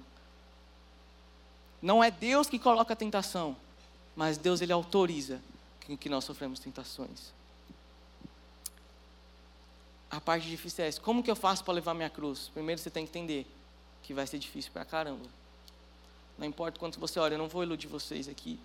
[1.80, 3.56] Não é Deus que coloca a tentação,
[4.14, 5.40] mas Deus ele autoriza
[5.98, 7.32] que nós sofremos tentações.
[10.10, 11.00] A parte difícil é essa.
[11.00, 12.50] Como que eu faço para levar minha cruz?
[12.52, 13.46] Primeiro você tem que entender
[14.02, 15.26] que vai ser difícil para caramba.
[16.38, 18.58] Não importa quanto você ora, eu não vou iludir vocês aqui.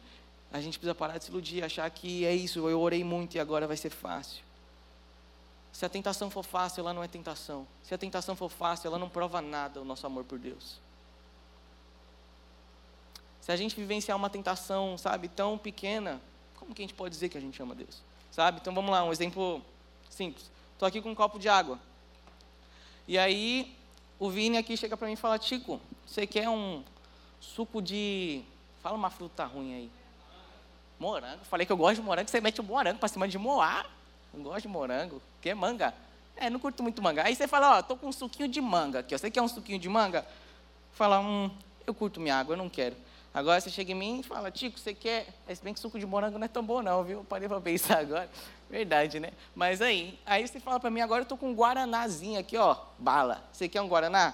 [0.52, 3.40] A gente precisa parar de se iludir, achar que é isso, eu orei muito e
[3.40, 4.44] agora vai ser fácil.
[5.74, 7.68] Se a tentação for fácil, ela não é tentação.
[7.84, 10.78] Se a tentação for fácil, ela não prova nada o nosso amor por Deus.
[13.42, 16.22] Se a gente vivenciar uma tentação, sabe, tão pequena,
[16.56, 18.02] como que a gente pode dizer que a gente ama Deus?
[18.32, 18.60] Sabe?
[18.62, 19.62] Então vamos lá, um exemplo
[20.10, 20.50] simples.
[20.74, 21.78] Estou aqui com um copo de água.
[23.08, 23.76] E aí,
[24.20, 26.84] o Vini aqui chega para mim e fala: Tico, você quer um
[27.40, 28.44] suco de.
[28.82, 29.92] Fala uma fruta ruim aí.
[31.00, 31.44] Morango.
[31.46, 33.90] Falei que eu gosto de morango, você mete o morango para cima de moar.
[34.34, 35.22] Não gosto de morango.
[35.42, 35.94] Quer manga?
[36.38, 37.24] É, não curto muito manga.
[37.24, 39.18] Aí você fala: Ó, tô com um suquinho de manga aqui.
[39.18, 40.26] Você quer um suquinho de manga?
[40.94, 41.52] Fala: Hum,
[41.86, 42.96] eu curto minha água, eu não quero.
[43.36, 45.28] Agora você chega em mim e fala, Tico, você quer.
[45.54, 47.26] Se bem que suco de morango não é tão bom, não, viu?
[47.26, 48.30] Parei para pensar agora.
[48.70, 49.32] Verdade, né?
[49.54, 52.76] Mas aí, aí você fala para mim, agora eu estou com um guaranazinho aqui, ó,
[52.98, 53.44] bala.
[53.52, 54.34] Você quer um guaraná?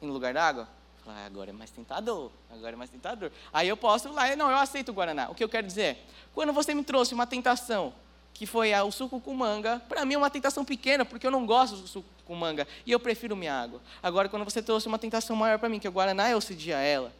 [0.00, 0.68] Em lugar d'água?
[1.06, 3.30] Ah, agora é mais tentador, agora é mais tentador.
[3.52, 5.28] Aí eu posso ir lá, não, eu aceito o guaraná.
[5.30, 5.98] O que eu quero dizer
[6.34, 7.92] quando você me trouxe uma tentação,
[8.32, 11.44] que foi o suco com manga, para mim é uma tentação pequena, porque eu não
[11.44, 13.80] gosto do suco com manga, e eu prefiro minha água.
[14.02, 16.72] Agora, quando você trouxe uma tentação maior para mim, que é o guaraná, eu cedi
[16.72, 17.12] a ela.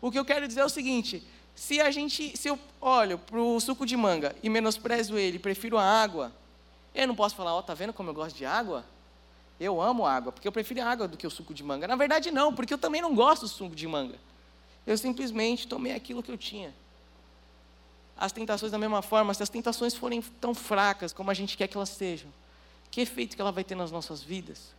[0.00, 1.22] O que eu quero dizer é o seguinte:
[1.54, 5.78] se a gente, se eu olho para o suco de manga e menosprezo ele, prefiro
[5.78, 6.32] a água,
[6.94, 8.84] eu não posso falar, ó, oh, tá vendo como eu gosto de água?
[9.60, 11.86] Eu amo água, porque eu prefiro a água do que o suco de manga.
[11.86, 14.18] Na verdade, não, porque eu também não gosto do suco de manga.
[14.86, 16.74] Eu simplesmente tomei aquilo que eu tinha.
[18.16, 21.68] As tentações, da mesma forma, se as tentações forem tão fracas como a gente quer
[21.68, 22.30] que elas sejam,
[22.90, 24.74] que efeito que ela vai ter nas nossas vidas?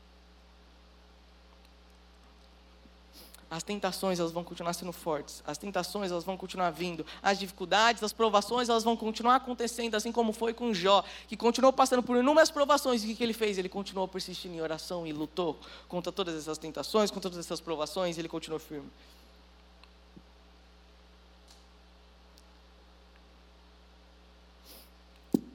[3.53, 8.01] As tentações elas vão continuar sendo fortes, as tentações elas vão continuar vindo, as dificuldades,
[8.01, 12.17] as provações elas vão continuar acontecendo, assim como foi com Jó, que continuou passando por
[12.17, 13.59] inúmeras provações, e o que ele fez?
[13.59, 18.17] Ele continuou persistindo em oração e lutou contra todas essas tentações, contra todas essas provações,
[18.17, 18.89] ele continuou firme.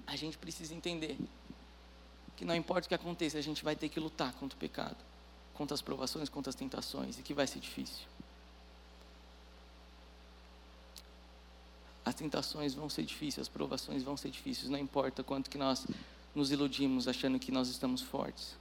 [0.06, 1.18] A gente precisa entender
[2.36, 4.96] que não importa o que aconteça, a gente vai ter que lutar contra o pecado
[5.58, 8.06] contra as provações, contra as tentações, e que vai ser difícil.
[12.04, 15.84] As tentações vão ser difíceis, as provações vão ser difíceis, não importa quanto que nós
[16.32, 18.54] nos iludimos achando que nós estamos fortes.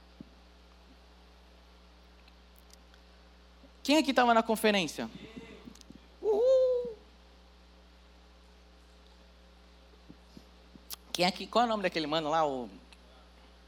[3.84, 5.08] Quem aqui estava na conferência?
[6.20, 6.96] Uhul.
[11.12, 12.44] Quem aqui, qual é o nome daquele mano lá?
[12.44, 12.68] O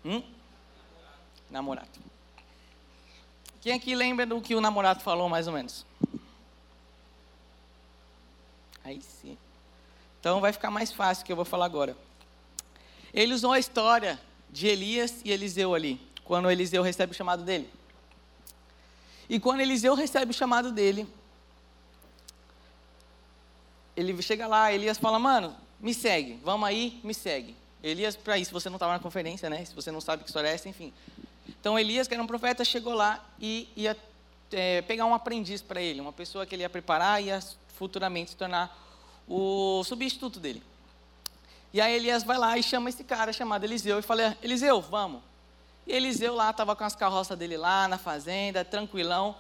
[0.05, 0.23] hum?
[1.49, 2.10] namorado.
[3.61, 5.85] Quem aqui lembra do que o namorado falou, mais ou menos?
[8.83, 9.37] Aí sim.
[10.19, 11.97] Então vai ficar mais fácil que eu vou falar agora.
[13.13, 14.21] Ele usou a história
[14.51, 17.71] de Elias e Eliseu ali, quando Eliseu recebe o chamado dele.
[19.29, 21.07] E quando Eliseu recebe o chamado dele,
[23.97, 27.57] ele chega lá, Elias fala: Mano, me segue, vamos aí, me segue.
[27.83, 29.65] Elias, para isso, você não estava na conferência, né?
[29.65, 30.93] Se você não sabe que história é essa, enfim.
[31.59, 33.97] Então Elias, que era um profeta, chegou lá e ia
[34.53, 37.41] é, pegar um aprendiz para ele, uma pessoa que ele ia preparar e ia
[37.77, 38.77] futuramente se tornar
[39.27, 40.63] o substituto dele.
[41.73, 45.23] E aí Elias vai lá e chama esse cara chamado Eliseu e fala: Eliseu, vamos.
[45.87, 49.37] E Eliseu lá estava com as carroças dele lá na fazenda, tranquilão.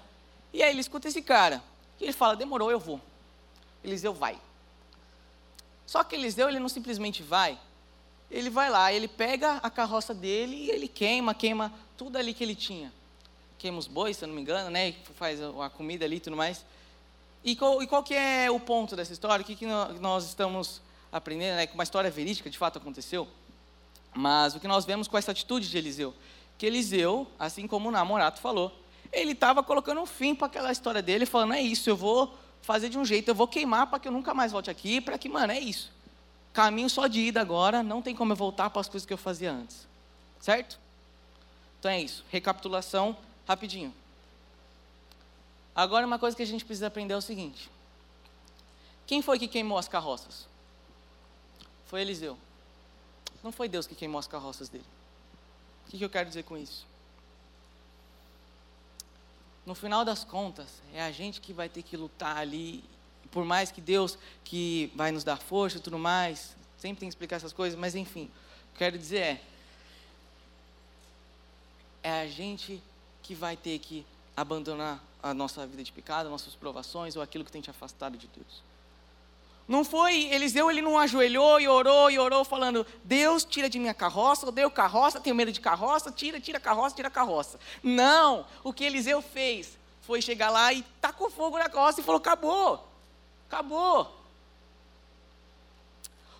[0.52, 1.62] E aí ele escuta esse cara.
[2.00, 3.00] E ele fala: demorou, eu vou.
[3.82, 4.38] Eliseu vai.
[5.86, 7.58] Só que Eliseu ele não simplesmente vai,
[8.30, 12.42] ele vai lá, ele pega a carroça dele e ele queima, queima tudo ali que
[12.42, 12.90] ele tinha.
[13.58, 14.94] Queima os bois, se eu não me engano, né?
[15.16, 16.64] Faz a comida ali e tudo mais.
[17.44, 19.42] E qual, e qual que é o ponto dessa história?
[19.42, 20.80] O que, que nós estamos
[21.12, 21.56] aprendendo?
[21.56, 21.66] Né?
[21.66, 23.28] Que uma história verídica, de fato, aconteceu.
[24.14, 26.14] Mas o que nós vemos com essa atitude de Eliseu?
[26.56, 28.72] Que Eliseu, assim como o namorado falou,
[29.12, 32.88] ele estava colocando um fim para aquela história dele, falando: é isso, eu vou fazer
[32.88, 35.28] de um jeito, eu vou queimar para que eu nunca mais volte aqui, para que,
[35.28, 35.92] mano, é isso
[36.52, 39.18] caminho só de ida agora, não tem como eu voltar para as coisas que eu
[39.18, 39.86] fazia antes.
[40.40, 40.80] Certo?
[41.80, 42.24] Então é isso.
[42.30, 43.16] Recapitulação
[43.48, 43.92] rapidinho.
[45.74, 47.68] Agora uma coisa que a gente precisa aprender é o seguinte.
[49.06, 50.46] Quem foi que queimou as carroças?
[51.86, 52.38] Foi Eliseu.
[53.42, 54.84] Não foi Deus que queimou as carroças dele.
[55.86, 56.86] O que eu quero dizer com isso?
[59.66, 62.84] No final das contas, é a gente que vai ter que lutar ali
[63.30, 67.14] por mais que Deus que vai nos dar força e tudo mais, sempre tem que
[67.14, 69.40] explicar essas coisas, mas enfim, o que quero dizer é,
[72.02, 72.82] é a gente
[73.22, 74.04] que vai ter que
[74.36, 78.26] abandonar a nossa vida de pecado, nossas provações ou aquilo que tem te afastado de
[78.28, 78.62] Deus.
[79.68, 83.94] Não foi, Eliseu ele não ajoelhou e orou e orou falando, Deus tira de minha
[83.94, 87.60] carroça, odeio carroça, tenho medo de carroça, tira, tira carroça, tira carroça.
[87.80, 92.18] Não, o que Eliseu fez foi chegar lá e tacou fogo na carroça e falou,
[92.18, 92.84] acabou,
[93.48, 94.12] acabou.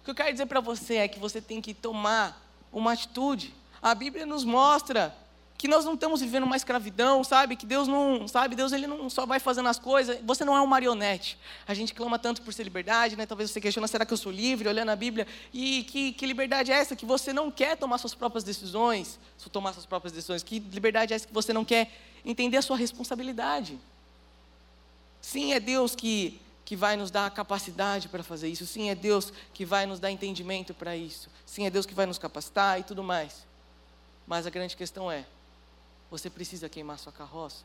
[0.01, 3.55] O que eu quero dizer para você é que você tem que tomar uma atitude.
[3.81, 5.16] A Bíblia nos mostra
[5.61, 7.55] que nós não estamos vivendo uma escravidão, sabe?
[7.55, 8.57] Que Deus não, sabe?
[8.57, 10.18] Deus ele não só vai fazendo as coisas.
[10.25, 11.38] Você não é um marionete.
[11.68, 13.27] A gente clama tanto por ser liberdade, né?
[13.27, 14.66] Talvez você questiona, será que eu sou livre?
[14.66, 16.96] Olhando a Bíblia, e que, que liberdade é essa?
[16.96, 19.18] Que você não quer tomar suas próprias decisões,
[19.53, 20.42] tomar suas próprias decisões.
[20.42, 21.92] Que liberdade é essa que você não quer
[22.25, 23.79] entender a sua responsabilidade?
[25.20, 28.64] Sim, é Deus que que vai nos dar a capacidade para fazer isso.
[28.64, 31.29] Sim, é Deus que vai nos dar entendimento para isso.
[31.44, 33.44] Sim, é Deus que vai nos capacitar e tudo mais.
[34.25, 35.27] Mas a grande questão é:
[36.11, 37.64] você precisa queimar sua carroça.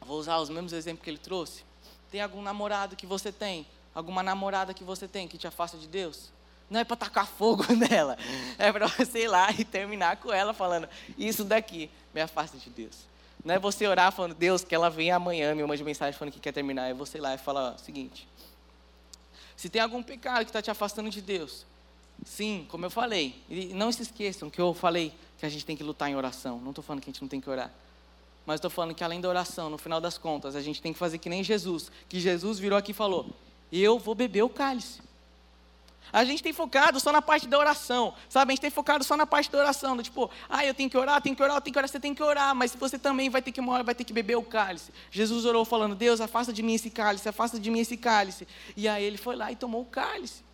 [0.00, 1.64] Vou usar os mesmos exemplos que ele trouxe.
[2.10, 5.88] Tem algum namorado que você tem, alguma namorada que você tem que te afasta de
[5.88, 6.30] Deus?
[6.70, 8.16] Não é para tacar fogo nela,
[8.58, 12.70] é para você ir lá e terminar com ela falando: Isso daqui me afasta de
[12.70, 12.96] Deus.
[13.44, 16.40] Não é você orar falando, Deus, que ela venha amanhã, me mande mensagem falando que
[16.40, 16.88] quer terminar.
[16.88, 18.26] É você ir lá e falar o seguinte:
[19.56, 21.66] Se tem algum pecado que está te afastando de Deus,
[22.24, 25.12] sim, como eu falei, e não se esqueçam que eu falei
[25.44, 26.58] que a gente tem que lutar em oração.
[26.60, 27.70] Não estou falando que a gente não tem que orar.
[28.46, 30.98] Mas estou falando que além da oração, no final das contas, a gente tem que
[30.98, 31.90] fazer que nem Jesus.
[32.08, 33.26] Que Jesus virou aqui e falou:
[33.70, 35.02] Eu vou beber o cálice.
[36.12, 38.52] A gente tem focado só na parte da oração, sabe?
[38.52, 40.96] A gente tem focado só na parte da oração, do tipo, ah, eu tenho que
[40.96, 43.42] orar, tenho que orar, tenho que orar, você tem que orar, mas você também vai
[43.42, 44.92] ter que uma vai ter que beber o cálice.
[45.10, 48.46] Jesus orou falando, Deus, afasta de mim esse cálice, afasta de mim esse cálice.
[48.76, 50.44] E aí ele foi lá e tomou o cálice.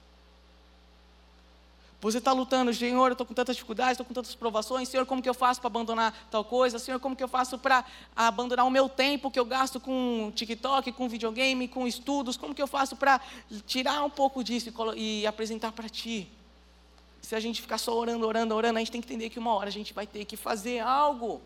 [2.00, 5.20] Você está lutando, Senhor, eu estou com tantas dificuldades, estou com tantas provações, Senhor, como
[5.20, 6.78] que eu faço para abandonar tal coisa?
[6.78, 7.84] Senhor, como que eu faço para
[8.16, 12.38] abandonar o meu tempo que eu gasto com TikTok, com videogame, com estudos?
[12.38, 13.20] Como que eu faço para
[13.66, 16.26] tirar um pouco disso e, e apresentar para Ti?
[17.20, 19.54] Se a gente ficar só orando, orando, orando, a gente tem que entender que uma
[19.54, 21.42] hora a gente vai ter que fazer algo.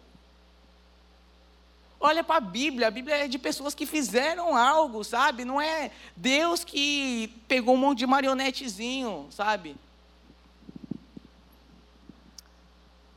[1.98, 5.44] Olha para a Bíblia, a Bíblia é de pessoas que fizeram algo, sabe?
[5.44, 9.74] Não é Deus que pegou um monte de marionetezinho, sabe?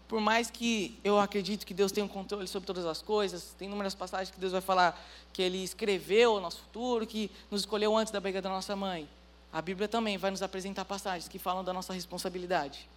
[0.08, 3.68] Por mais que eu acredito que Deus tem um controle sobre todas as coisas, tem
[3.68, 4.98] inúmeras passagens que Deus vai falar
[5.34, 9.08] que Ele escreveu o nosso futuro, que nos escolheu antes da briga da nossa mãe.
[9.52, 12.88] A Bíblia também vai nos apresentar passagens que falam da nossa responsabilidade,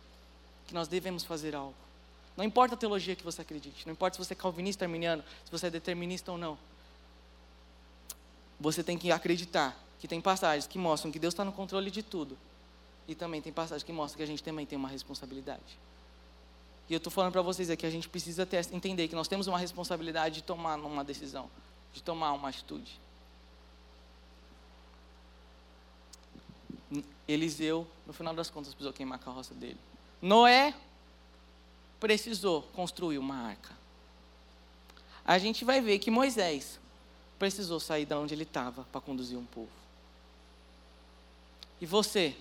[0.66, 1.74] que nós devemos fazer algo.
[2.36, 5.50] Não importa a teologia que você acredite, não importa se você é calvinista, arminiano, se
[5.50, 6.56] você é determinista ou não.
[8.60, 12.02] Você tem que acreditar que tem passagens que mostram que Deus está no controle de
[12.02, 12.38] tudo.
[13.08, 15.78] E também tem passagens que mostram que a gente também tem uma responsabilidade.
[16.90, 19.46] E eu estou falando para vocês aqui, a gente precisa ter, entender que nós temos
[19.46, 21.48] uma responsabilidade de tomar uma decisão,
[21.94, 23.00] de tomar uma atitude.
[27.28, 29.78] Eliseu, no final das contas, precisou queimar a carroça dele.
[30.20, 30.74] Noé
[32.00, 33.72] precisou construir uma arca.
[35.24, 36.80] A gente vai ver que Moisés
[37.38, 39.70] precisou sair de onde ele estava para conduzir um povo.
[41.80, 42.34] E você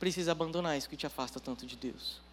[0.00, 2.26] precisa abandonar isso que te afasta tanto de Deus.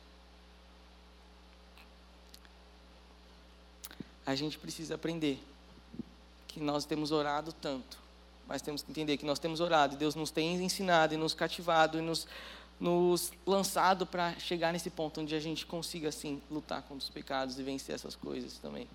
[4.26, 5.40] A gente precisa aprender
[6.48, 7.98] que nós temos orado tanto,
[8.48, 11.34] mas temos que entender que nós temos orado e Deus nos tem ensinado e nos
[11.34, 12.28] cativado e nos,
[12.80, 17.60] nos lançado para chegar nesse ponto onde a gente consiga, assim, lutar contra os pecados
[17.60, 18.88] e vencer essas coisas também.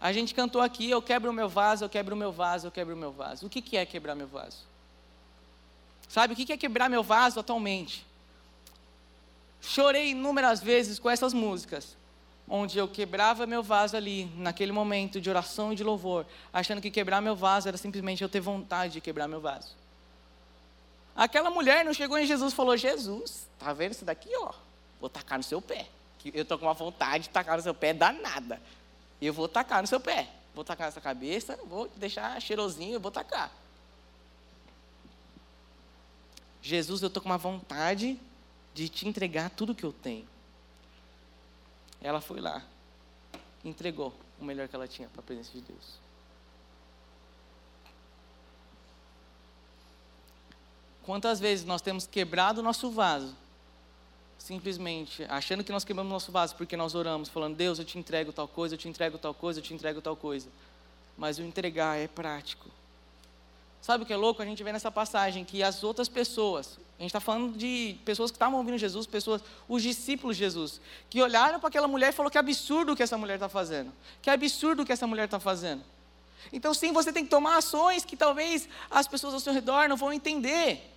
[0.00, 2.72] A gente cantou aqui, eu quebro o meu vaso, eu quebro o meu vaso, eu
[2.72, 3.46] quebro o meu vaso.
[3.46, 4.58] O que, que é quebrar meu vaso?
[6.08, 8.04] Sabe, o que, que é quebrar meu vaso atualmente?
[9.60, 11.96] Chorei inúmeras vezes com essas músicas
[12.48, 16.90] onde eu quebrava meu vaso ali, naquele momento de oração e de louvor, achando que
[16.90, 19.74] quebrar meu vaso era simplesmente eu ter vontade de quebrar meu vaso.
[21.14, 24.52] Aquela mulher não chegou em Jesus e falou: Jesus, tá vendo isso daqui, ó?
[25.00, 25.86] Vou tacar no seu pé.
[26.32, 28.60] Eu tô com uma vontade de tacar no seu pé danada.
[29.20, 30.28] Eu vou tacar no seu pé.
[30.54, 33.50] Vou tacar nessa cabeça, vou deixar cheirosinho, vou tacar.
[36.60, 38.20] Jesus, eu tô com uma vontade
[38.74, 40.26] de te entregar tudo que eu tenho.
[42.02, 42.62] Ela foi lá,
[43.64, 46.02] entregou o melhor que ela tinha para a presença de Deus.
[51.04, 53.34] Quantas vezes nós temos quebrado o nosso vaso,
[54.38, 58.32] simplesmente achando que nós quebramos nosso vaso porque nós oramos, falando, Deus, eu te entrego
[58.32, 60.48] tal coisa, eu te entrego tal coisa, eu te entrego tal coisa.
[61.16, 62.68] Mas o entregar é prático.
[63.82, 64.40] Sabe o que é louco?
[64.40, 68.30] A gente vê nessa passagem que as outras pessoas, a gente está falando de pessoas
[68.30, 70.80] que estavam ouvindo Jesus, pessoas, os discípulos de Jesus,
[71.10, 73.92] que olharam para aquela mulher e falaram que absurdo o que essa mulher está fazendo.
[74.22, 75.82] Que absurdo o que essa mulher está fazendo.
[76.52, 79.96] Então, sim, você tem que tomar ações que talvez as pessoas ao seu redor não
[79.96, 80.88] vão entender.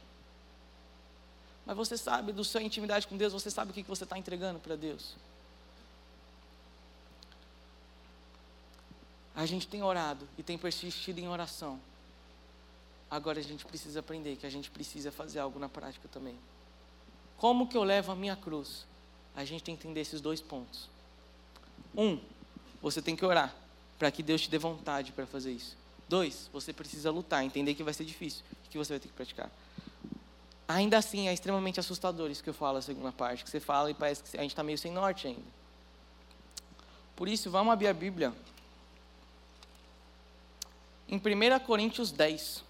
[1.65, 4.59] Mas você sabe do sua intimidade com Deus, você sabe o que você está entregando
[4.59, 5.15] para Deus.
[9.35, 11.79] A gente tem orado e tem persistido em oração.
[13.15, 16.35] Agora a gente precisa aprender que a gente precisa fazer algo na prática também.
[17.37, 18.85] Como que eu levo a minha cruz?
[19.33, 20.89] A gente tem que entender esses dois pontos.
[21.97, 22.19] Um,
[22.81, 23.55] você tem que orar
[23.97, 25.77] para que Deus te dê vontade para fazer isso.
[26.09, 29.49] Dois, você precisa lutar, entender que vai ser difícil, que você vai ter que praticar.
[30.67, 33.89] Ainda assim, é extremamente assustador isso que eu falo, a segunda parte, que você fala
[33.89, 35.55] e parece que a gente está meio sem norte ainda.
[37.15, 38.33] Por isso, vamos abrir a Bíblia.
[41.07, 42.64] Em 1 Coríntios 10.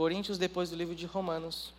[0.00, 1.74] Coríntios, depois do livro de Romanos.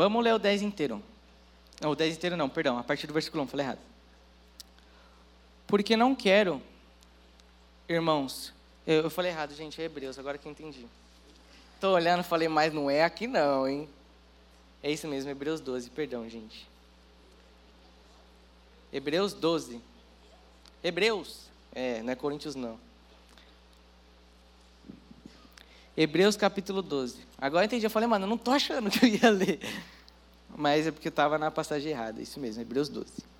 [0.00, 1.02] Vamos ler o 10 inteiro.
[1.78, 3.78] Não, o 10 inteiro não, perdão, a partir do versículo 1, falei errado.
[5.66, 6.62] Porque não quero,
[7.86, 8.50] irmãos,
[8.86, 10.86] eu, eu falei errado, gente, é Hebreus, agora que eu entendi.
[11.74, 13.86] Estou olhando, falei, mas não é aqui não, hein?
[14.82, 16.66] É isso mesmo, Hebreus 12, perdão, gente.
[18.90, 19.82] Hebreus 12.
[20.82, 22.80] Hebreus, é, não é Coríntios não.
[25.96, 27.18] Hebreus capítulo 12.
[27.38, 29.60] Agora eu entendi, eu falei, mano, eu não estou achando que eu ia ler.
[30.56, 33.30] Mas é porque estava na passagem errada, isso mesmo, Hebreus 12.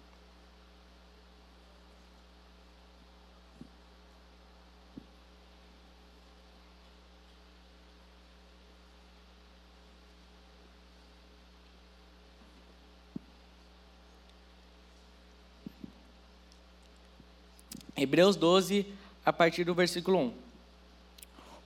[17.96, 18.86] Hebreus 12,
[19.26, 20.49] a partir do versículo 1.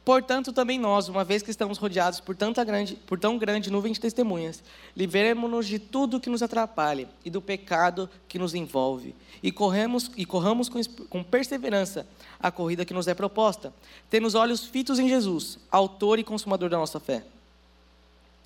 [0.04, 3.90] Portanto, também nós, uma vez que estamos rodeados por, tanta grande, por tão grande nuvem
[3.90, 4.62] de testemunhas,
[4.94, 10.26] livremos-nos de tudo que nos atrapalhe e do pecado que nos envolve, e, corremos, e
[10.26, 10.78] corramos com,
[11.08, 12.06] com perseverança
[12.38, 13.72] a corrida que nos é proposta,
[14.10, 17.24] tendo os olhos fitos em Jesus, autor e consumador da nossa fé.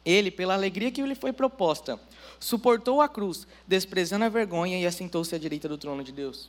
[0.04, 1.98] Ele, pela alegria que lhe foi proposta,
[2.38, 6.48] suportou a cruz, desprezando a vergonha e assentou-se à direita do trono de Deus.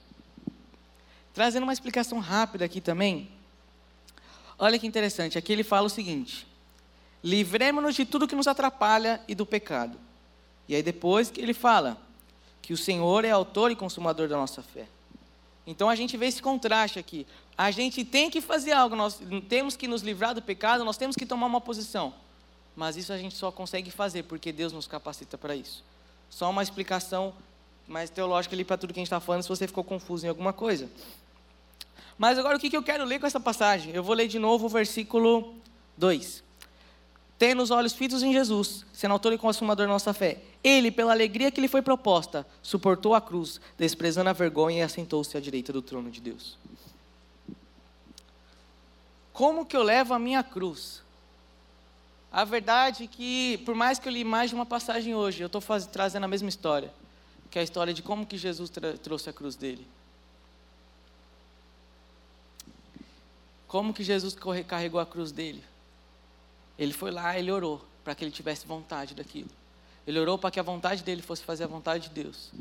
[1.33, 3.27] Trazendo uma explicação rápida aqui também,
[4.59, 6.45] Olha que interessante, aqui ele fala o seguinte:
[7.23, 9.97] livremos-nos de tudo que nos atrapalha e do pecado.
[10.67, 11.97] E aí depois ele fala
[12.61, 14.85] que o Senhor é autor e consumador da nossa fé.
[15.65, 17.25] Então a gente vê esse contraste aqui.
[17.57, 21.15] A gente tem que fazer algo, nós temos que nos livrar do pecado, nós temos
[21.15, 22.13] que tomar uma posição.
[22.75, 25.83] Mas isso a gente só consegue fazer porque Deus nos capacita para isso.
[26.29, 27.33] Só uma explicação
[27.87, 30.29] mais teológica ali para tudo que a gente está falando, se você ficou confuso em
[30.29, 30.89] alguma coisa.
[32.19, 33.95] Mas agora o que eu quero ler com essa passagem?
[33.95, 35.55] Eu vou ler de novo o versículo
[35.97, 36.43] 2.
[37.37, 40.41] Tendo os olhos fitos em Jesus, sendo autor e consumador da nossa fé.
[40.61, 45.37] Ele, pela alegria que lhe foi proposta, suportou a cruz, desprezando a vergonha e assentou-se
[45.37, 46.57] à direita do trono de Deus.
[49.31, 51.01] Como que eu levo a minha cruz?
[52.29, 55.47] A verdade é que, por mais que eu li mais de uma passagem hoje, eu
[55.47, 56.93] estou trazendo a mesma história,
[57.49, 58.69] que é a história de como que Jesus
[59.01, 59.87] trouxe a cruz dele.
[63.69, 64.35] Como que Jesus
[64.67, 65.63] carregou a cruz dele?
[66.77, 69.49] Ele foi lá, ele orou para que ele tivesse vontade daquilo.
[70.07, 72.51] Ele orou para que a vontade dele fosse fazer a vontade de Deus.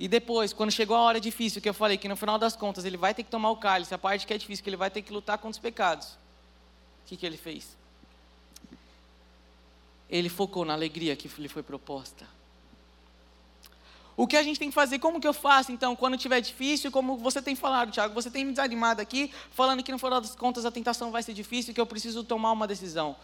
[0.00, 2.84] E depois, quando chegou a hora difícil, que eu falei que no final das contas
[2.84, 4.90] ele vai ter que tomar o cálice, a parte que é difícil, que ele vai
[4.90, 6.08] ter que lutar contra os pecados.
[6.08, 7.76] O que, que ele fez?
[10.10, 12.26] Ele focou na alegria que lhe foi proposta.
[14.18, 14.98] O que a gente tem que fazer?
[14.98, 16.90] Como que eu faço, então, quando estiver difícil?
[16.90, 20.34] Como você tem falado, Tiago, você tem me desanimado aqui, falando que no final das
[20.34, 23.14] contas a tentação vai ser difícil, que eu preciso tomar uma decisão.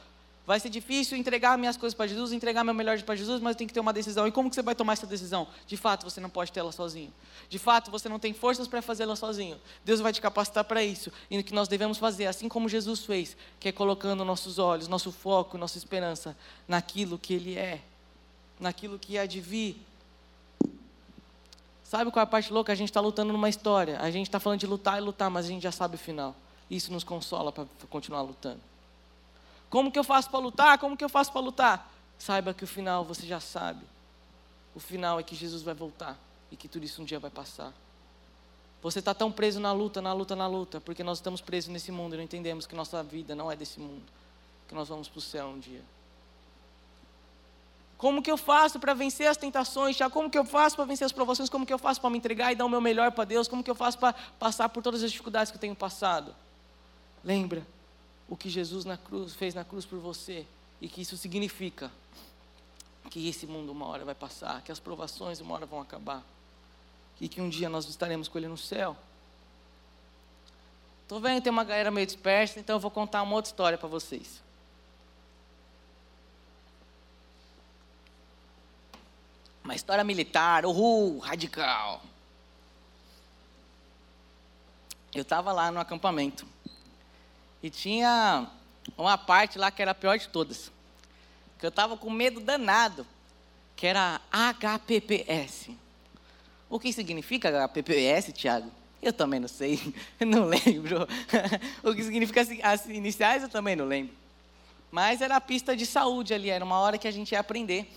[0.47, 3.67] Vai ser difícil entregar minhas coisas para Jesus, entregar meu melhor para Jesus, mas tem
[3.67, 4.29] que ter uma decisão.
[4.29, 5.49] E como que você vai tomar essa decisão?
[5.67, 7.13] De fato, você não pode ter ela sozinho.
[7.49, 9.61] De fato, você não tem forças para fazê-la sozinho.
[9.85, 11.11] Deus vai te capacitar para isso.
[11.29, 14.87] E o que nós devemos fazer, assim como Jesus fez, que é colocando nossos olhos,
[14.87, 16.37] nosso foco, nossa esperança
[16.69, 17.81] naquilo que Ele é,
[18.61, 19.85] naquilo que há de vir.
[21.95, 22.73] Sabe qual é a parte louca?
[22.73, 24.01] A gente está lutando numa história.
[24.01, 26.35] A gente está falando de lutar e lutar, mas a gente já sabe o final.
[26.69, 28.61] Isso nos consola para continuar lutando.
[29.71, 30.77] Como que eu faço para lutar?
[30.79, 31.95] Como que eu faço para lutar?
[32.19, 33.85] Saiba que o final você já sabe.
[34.75, 36.19] O final é que Jesus vai voltar
[36.51, 37.73] e que tudo isso um dia vai passar.
[38.83, 41.93] Você está tão preso na luta, na luta, na luta, porque nós estamos presos nesse
[41.93, 44.03] mundo e não entendemos que nossa vida não é desse mundo,
[44.67, 45.83] que nós vamos para o céu um dia.
[47.97, 49.97] Como que eu faço para vencer as tentações?
[49.97, 51.49] Já como que eu faço para vencer as provações?
[51.49, 53.49] Como que eu faço para me entregar e dar o meu melhor para Deus?
[53.49, 56.35] Como que eu faço para passar por todas as dificuldades que eu tenho passado?
[57.23, 57.67] Lembra,
[58.29, 60.47] o que Jesus na cruz, fez na cruz por você
[60.81, 61.91] e que isso significa
[63.11, 66.23] que esse mundo uma hora vai passar, que as provações uma hora vão acabar
[67.21, 68.97] e que um dia nós estaremos com Ele no céu.
[71.03, 73.89] Estou vendo tem uma galera meio dispersa, então eu vou contar uma outra história para
[73.89, 74.43] vocês.
[79.65, 82.03] Uma história militar, uhul, radical.
[85.15, 86.47] Eu estava lá no acampamento.
[87.63, 88.47] E tinha
[88.99, 90.71] uma parte lá que era a pior de todas.
[91.59, 93.07] Que eu estava com medo danado.
[93.75, 95.71] Que era HPPS.
[96.69, 98.71] O que significa HPPS, Tiago?
[99.01, 101.09] Eu também não sei, não lembro.
[101.83, 104.15] o que significa as iniciais eu também não lembro.
[104.91, 107.91] Mas era a pista de saúde ali, era uma hora que a gente ia aprender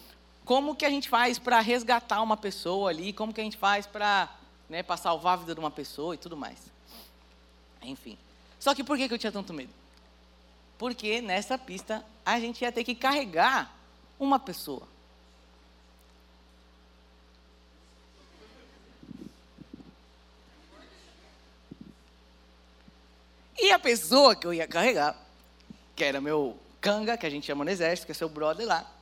[0.47, 3.85] como que a gente faz para resgatar uma pessoa ali, como que a gente faz
[3.85, 4.33] para
[4.69, 6.57] né, salvar a vida de uma pessoa e tudo mais.
[7.81, 8.17] Enfim.
[8.57, 9.73] Só que por que eu tinha tanto medo?
[10.77, 13.75] Porque nessa pista a gente ia ter que carregar
[14.17, 14.87] uma pessoa.
[23.59, 25.13] E a pessoa que eu ia carregar,
[25.93, 28.96] que era meu canga, que a gente chama no exército, que é seu brother lá,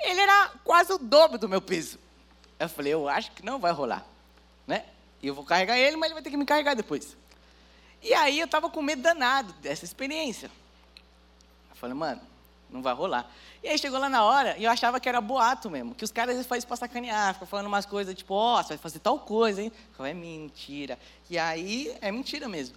[0.00, 1.98] ele era quase o dobro do meu peso.
[2.58, 4.06] Eu falei, eu acho que não vai rolar,
[4.66, 4.84] né?
[5.22, 7.16] Eu vou carregar ele, mas ele vai ter que me carregar depois.
[8.02, 10.50] E aí eu estava com medo danado dessa experiência.
[11.70, 12.20] Eu falei, mano,
[12.70, 13.30] não vai rolar.
[13.62, 16.12] E aí chegou lá na hora e eu achava que era boato mesmo, que os
[16.12, 18.98] caras vezes fazem pra sacanear, ficam falando umas coisas tipo, ó, oh, você vai fazer
[19.00, 19.72] tal coisa, hein?
[19.74, 20.98] Eu falei, é mentira.
[21.28, 22.76] E aí é mentira mesmo.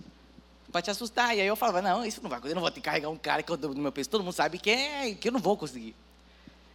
[0.72, 1.36] Pra te assustar.
[1.36, 3.10] E aí eu falava, não, isso não vai acontecer, eu não vou ter que carregar
[3.10, 4.10] um cara que eu dou no meu peso.
[4.10, 5.96] Todo mundo sabe que, é, que eu não vou conseguir.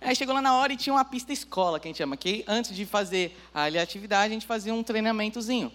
[0.04, 2.44] Aí chegou lá na hora e tinha uma pista escola, que a gente chama, que
[2.46, 5.72] antes de fazer a atividade, a gente fazia um treinamentozinho.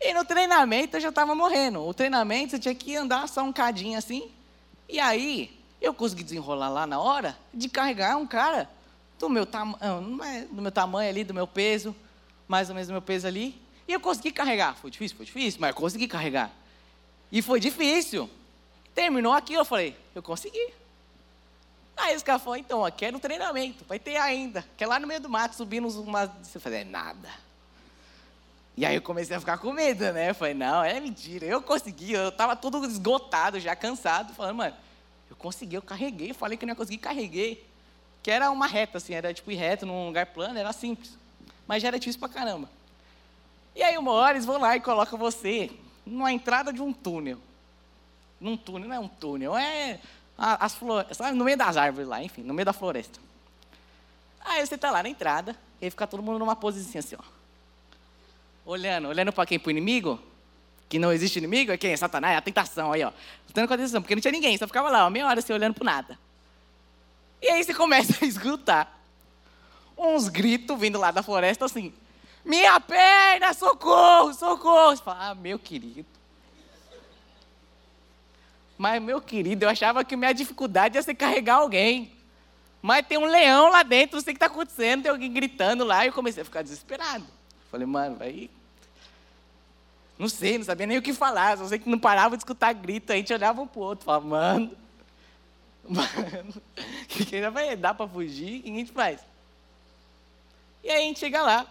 [0.00, 1.84] E no treinamento eu já estava morrendo.
[1.84, 4.30] O treinamento você tinha que andar só um cadinho assim.
[4.88, 8.70] E aí eu consegui desenrolar lá na hora de carregar um cara
[9.18, 9.76] do meu, tam
[10.22, 11.96] é do meu tamanho ali, do meu peso,
[12.46, 13.60] mais ou menos do meu peso ali.
[13.88, 14.76] E eu consegui carregar.
[14.76, 15.16] Foi difícil?
[15.16, 16.52] Foi difícil, mas eu consegui carregar.
[17.32, 18.30] E foi difícil.
[18.94, 20.72] Terminou aqui, eu falei, eu consegui.
[21.98, 24.64] Aí os caras falaram, então, aqui é no treinamento, vai ter ainda.
[24.76, 26.30] Que é lá no meio do mato, subindo umas.
[26.42, 27.28] Você falei, é nada.
[28.76, 30.30] E aí eu comecei a ficar com medo, né?
[30.30, 31.44] Eu falei, não, é mentira.
[31.44, 34.76] Eu consegui, eu estava todo esgotado, já cansado, falando, mano,
[35.28, 37.66] eu consegui, eu carreguei, falei que não ia conseguir, carreguei.
[38.22, 41.18] Que era uma reta, assim, era tipo ir reto num lugar plano, era simples.
[41.66, 42.70] Mas já era difícil pra caramba.
[43.74, 45.70] E aí uma hora eles vão lá e colocam você
[46.06, 47.38] numa entrada de um túnel.
[48.40, 49.98] Num túnel, não é um túnel, é
[50.38, 53.18] as flores, no meio das árvores lá, enfim, no meio da floresta.
[54.40, 57.38] Aí você está lá na entrada, e aí fica todo mundo numa posição assim, ó
[58.68, 59.58] olhando, olhando para quem?
[59.58, 60.20] Para o inimigo?
[60.88, 61.72] Que não existe inimigo?
[61.72, 61.92] É quem?
[61.92, 63.10] É Satanás, é a tentação aí, ó.
[63.46, 65.52] Lutando com a tentação, porque não tinha ninguém, só ficava lá, ó, meia hora assim,
[65.52, 66.18] olhando para nada.
[67.40, 69.00] E aí você começa a escutar
[69.96, 71.92] uns gritos vindo lá da floresta assim:
[72.44, 74.96] Minha perna, socorro, socorro.
[74.96, 76.17] Você fala, ah, meu querido.
[78.78, 82.12] Mas, meu querido, eu achava que minha dificuldade ia ser carregar alguém.
[82.80, 85.84] Mas tem um leão lá dentro, não sei o que está acontecendo, tem alguém gritando
[85.84, 87.26] lá, e eu comecei a ficar desesperado.
[87.70, 88.48] Falei, mano, vai
[90.18, 92.72] não sei, não sabia nem o que falar, só sei que não parava de escutar
[92.72, 94.72] grito, a gente olhava um pro outro, falava, mano,
[95.88, 96.62] mano,
[97.06, 98.58] que que vai dar para fugir?
[98.58, 99.20] O que a gente faz?
[100.82, 101.66] E aí a gente chega lá,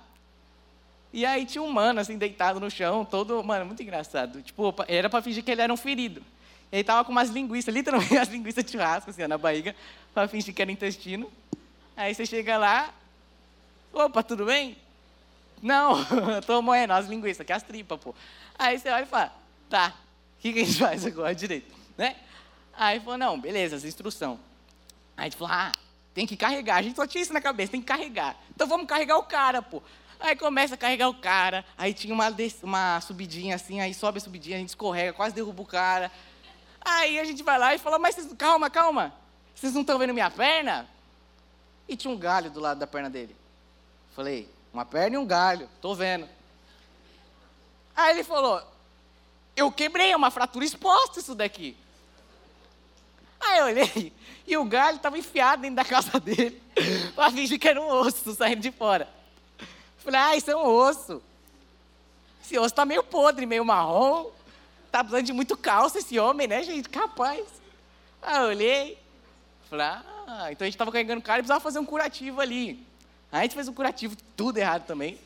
[1.11, 5.09] e aí tinha um mano, assim, deitado no chão, todo, mano, muito engraçado, tipo, era
[5.09, 6.23] para fingir que ele era um ferido.
[6.71, 9.75] E aí tava com umas linguiças, literalmente as linguiças de churrasco, assim, na barriga,
[10.13, 11.31] para fingir que era intestino.
[11.95, 12.93] Aí você chega lá,
[13.93, 14.77] opa, tudo bem?
[15.61, 15.97] Não,
[16.35, 18.13] eu tô moendo as linguiças, que as tripas, pô.
[18.57, 19.33] Aí você olha e fala,
[19.69, 19.93] tá,
[20.37, 21.73] o que, que a gente faz agora direito?
[21.97, 22.15] Né?
[22.75, 24.39] Aí falou, não, beleza, as instrução.
[25.15, 25.71] Aí a gente falou, ah,
[26.13, 26.77] tem que carregar.
[26.77, 28.35] A gente só tinha isso na cabeça, tem que carregar.
[28.53, 29.81] Então vamos carregar o cara, pô.
[30.19, 32.27] Aí começa a carregar o cara, aí tinha uma,
[32.63, 36.11] uma subidinha assim, aí sobe a subidinha, a gente escorrega, quase derruba o cara.
[36.89, 39.13] Aí a gente vai lá e fala, mas vocês, calma, calma,
[39.53, 40.87] vocês não estão vendo minha perna?
[41.85, 43.35] E tinha um galho do lado da perna dele.
[44.15, 46.29] Falei, uma perna e um galho, tô vendo.
[47.93, 48.61] Aí ele falou,
[49.53, 51.75] eu quebrei, é uma fratura exposta isso daqui.
[53.37, 54.13] Aí eu olhei,
[54.47, 56.61] e o galho estava enfiado dentro da calça dele,
[57.13, 59.09] para fingir que era um osso saindo de fora.
[59.97, 61.21] Falei, ah, isso é um osso.
[62.41, 64.36] Esse osso está meio podre, meio marrom.
[64.97, 66.89] Tá precisando de muito calça esse homem, né, gente?
[66.89, 67.45] Capaz.
[68.19, 68.97] Aí eu olhei.
[69.69, 72.83] Falei, ah, então a gente estava carregando o cara e precisava fazer um curativo ali.
[73.31, 75.19] Aí a gente fez um curativo, tudo errado também.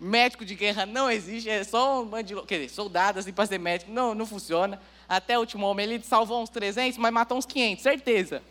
[0.00, 2.46] Médico de guerra não existe, é só um bando de...
[2.46, 4.80] Quer dizer, soldado assim para ser médico, não, não funciona.
[5.06, 8.42] Até o último homem, ele salvou uns 300, mas matou uns 500, certeza.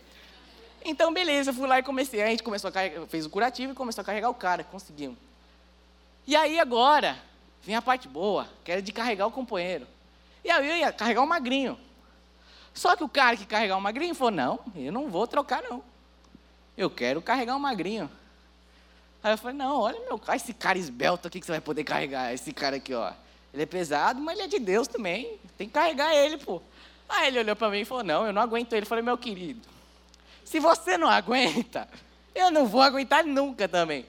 [0.86, 2.22] Então, beleza, fui lá e comecei.
[2.22, 4.64] Aí a gente começou a carregar, fez o curativo e começou a carregar o cara,
[4.64, 5.18] conseguimos.
[6.28, 7.18] E aí agora,
[7.64, 9.88] vem a parte boa, que era de carregar o companheiro.
[10.44, 11.80] E aí eu ia carregar o magrinho.
[12.74, 15.84] Só que o cara que carregar o magrinho falou: Não, eu não vou trocar, não.
[16.78, 18.10] Eu quero carregar o magrinho.
[19.24, 21.84] Aí eu falei: Não, olha meu cara, esse cara esbelto aqui que você vai poder
[21.84, 22.34] carregar.
[22.34, 23.14] Esse cara aqui, ó.
[23.54, 25.40] Ele é pesado, mas ele é de Deus também.
[25.58, 26.62] Tem que carregar ele, pô.
[27.08, 28.84] Aí ele olhou para mim e falou: Não, eu não aguento ele.
[28.84, 29.68] Eu falei: Meu querido,
[30.44, 31.88] se você não aguenta,
[32.34, 34.06] eu não vou aguentar nunca também.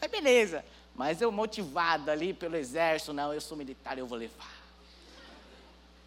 [0.00, 0.64] Aí beleza.
[0.94, 4.57] Mas eu motivado ali pelo exército, não, eu sou militar, eu vou levar.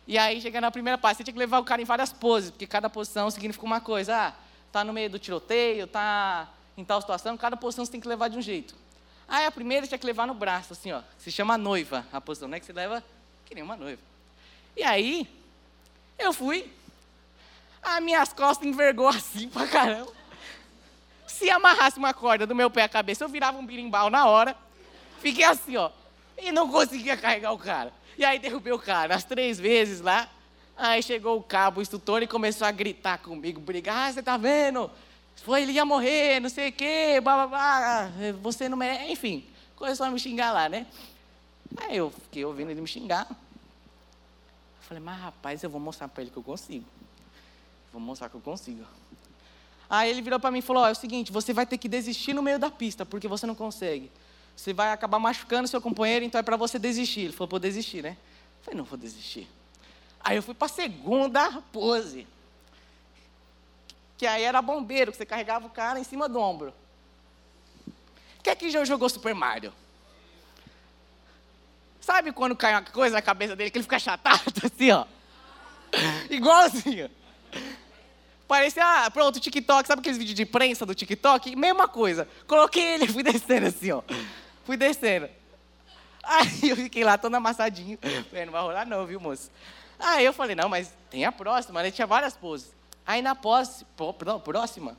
[0.07, 2.49] E aí, chegando na primeira parte, você tinha que levar o cara em várias poses,
[2.49, 4.15] porque cada posição significa uma coisa.
[4.15, 4.33] Ah,
[4.71, 8.27] tá no meio do tiroteio, tá em tal situação, cada posição você tem que levar
[8.29, 8.75] de um jeito.
[9.27, 11.01] Aí a primeira tinha que levar no braço, assim, ó.
[11.17, 12.59] Se chama noiva, a posição, né?
[12.59, 13.03] Que você leva
[13.45, 14.01] que nem uma noiva.
[14.75, 15.27] E aí,
[16.17, 16.71] eu fui.
[17.81, 20.11] As minhas costas envergou assim pra caramba.
[21.25, 24.55] Se amarrasse uma corda do meu pé à cabeça, eu virava um birimbau na hora.
[25.19, 25.89] Fiquei assim, ó.
[26.37, 27.93] E não conseguia carregar o cara.
[28.18, 30.30] E aí derrubei o cara, as três vezes lá.
[30.78, 34.09] Aí chegou o cabo, o instrutor, e começou a gritar comigo, brigar.
[34.09, 34.89] Ah, você tá vendo?
[35.38, 38.12] Foi, ele ia morrer, não sei o quê, blá, blá, blá.
[38.41, 39.12] Você não merece.
[39.12, 39.45] Enfim,
[39.76, 40.88] começou a me xingar lá, né?
[41.78, 43.28] Aí eu fiquei ouvindo ele me xingar.
[44.82, 46.86] falei, mas rapaz, eu vou mostrar para ele que eu consigo.
[47.91, 48.86] Vou mostrar que eu consigo.
[49.89, 51.89] Aí ele virou para mim e falou: oh, é o seguinte, você vai ter que
[51.89, 54.12] desistir no meio da pista, porque você não consegue
[54.55, 57.21] você vai acabar machucando seu companheiro, então é para você desistir.
[57.21, 58.17] Ele falou, vou desistir, né?
[58.59, 59.47] Eu falei, não vou desistir.
[60.19, 62.27] Aí eu fui para a segunda pose.
[64.17, 66.73] Que aí era bombeiro, que você carregava o cara em cima do ombro.
[68.43, 69.73] Quem é que já jogou Super Mario?
[71.99, 75.05] Sabe quando cai uma coisa na cabeça dele que ele fica chatado assim, ó?
[76.29, 77.09] Igualzinho.
[78.51, 81.55] Parecia, ah, pronto, TikTok, sabe aqueles vídeos de prensa do TikTok?
[81.55, 82.27] Mesma coisa.
[82.45, 84.03] Coloquei ele, fui descendo assim, ó.
[84.65, 85.29] Fui descendo.
[86.21, 87.97] Aí eu fiquei lá todo amassadinho.
[88.29, 89.49] Falei, não vai rolar não, viu, moço?
[89.97, 91.91] Aí eu falei, não, mas tem a próxima, né?
[91.91, 92.73] Tinha várias poses.
[93.07, 93.85] Aí na pose,
[94.25, 94.97] não, próxima,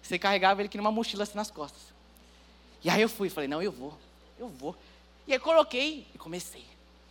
[0.00, 1.82] você carregava ele aqui numa mochila assim nas costas.
[2.82, 3.92] E aí eu fui, falei, não, eu vou,
[4.38, 4.74] eu vou.
[5.26, 6.64] E aí coloquei e comecei.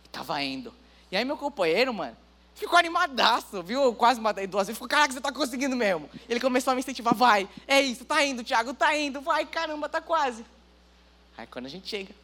[0.04, 0.74] E tava indo.
[1.12, 2.16] E aí meu companheiro, mano,
[2.56, 3.94] ficou animadaço, viu?
[3.94, 4.78] quase matei duas vezes.
[4.78, 6.10] Ficou, caraca, você tá conseguindo mesmo.
[6.28, 9.88] Ele começou a me incentivar, vai, é isso, tá indo, Thiago, tá indo, vai, caramba,
[9.88, 10.44] tá quase.
[11.36, 12.14] Aí quando a gente chega.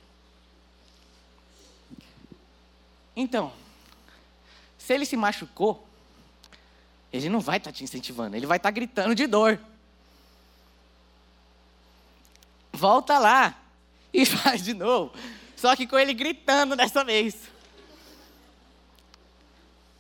[3.15, 3.53] Então,
[4.79, 5.87] se ele se machucou,
[7.13, 9.61] ele não vai estar tá te incentivando, ele vai estar tá gritando de dor.
[12.73, 13.55] Volta lá
[14.13, 15.13] e faz de novo.
[15.55, 17.52] Só que com ele gritando dessa vez.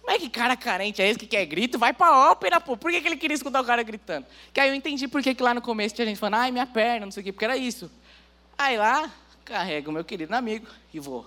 [0.04, 1.78] Mas que cara carente é esse que quer grito?
[1.78, 2.76] Vai pra ópera, pô.
[2.76, 4.26] Por que, que ele queria escutar o cara gritando?
[4.52, 6.66] Que aí eu entendi por que, que lá no começo tinha gente falando, ai, minha
[6.66, 7.90] perna, não sei o quê, porque era isso.
[8.58, 9.10] Aí lá,
[9.44, 11.26] carrego o meu querido amigo e vou.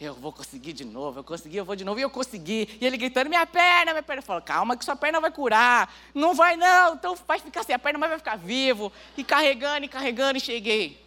[0.00, 2.78] Eu vou conseguir de novo, eu consegui, eu vou de novo, e eu consegui.
[2.80, 4.20] E ele gritando, minha perna, minha perna.
[4.20, 5.92] Eu falo, calma que sua perna vai curar.
[6.14, 8.92] Não vai não, então vai ficar sem a perna, mas vai ficar vivo.
[9.16, 11.04] E carregando, e carregando, e cheguei.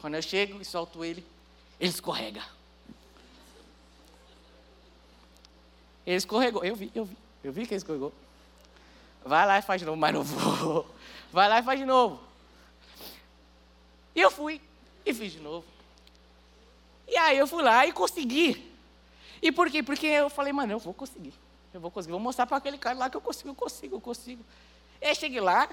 [0.00, 1.26] Quando eu chego e solto ele,
[1.80, 2.42] ele escorrega.
[6.06, 6.64] Ele escorregou.
[6.64, 7.16] Eu vi, eu vi.
[7.44, 8.12] Eu vi que ele escorregou.
[9.24, 10.86] Vai lá e faz de novo, mas não vou.
[11.32, 12.20] Vai lá e faz de novo.
[14.14, 14.60] E eu fui
[15.04, 15.66] e fiz de novo.
[17.08, 18.70] E aí eu fui lá e consegui.
[19.40, 19.82] E por quê?
[19.82, 21.34] Porque eu falei, mano, eu vou conseguir.
[21.72, 22.12] Eu vou conseguir.
[22.12, 24.44] Vou mostrar para aquele cara lá que eu consigo, eu consigo, eu consigo.
[25.00, 25.68] E aí cheguei lá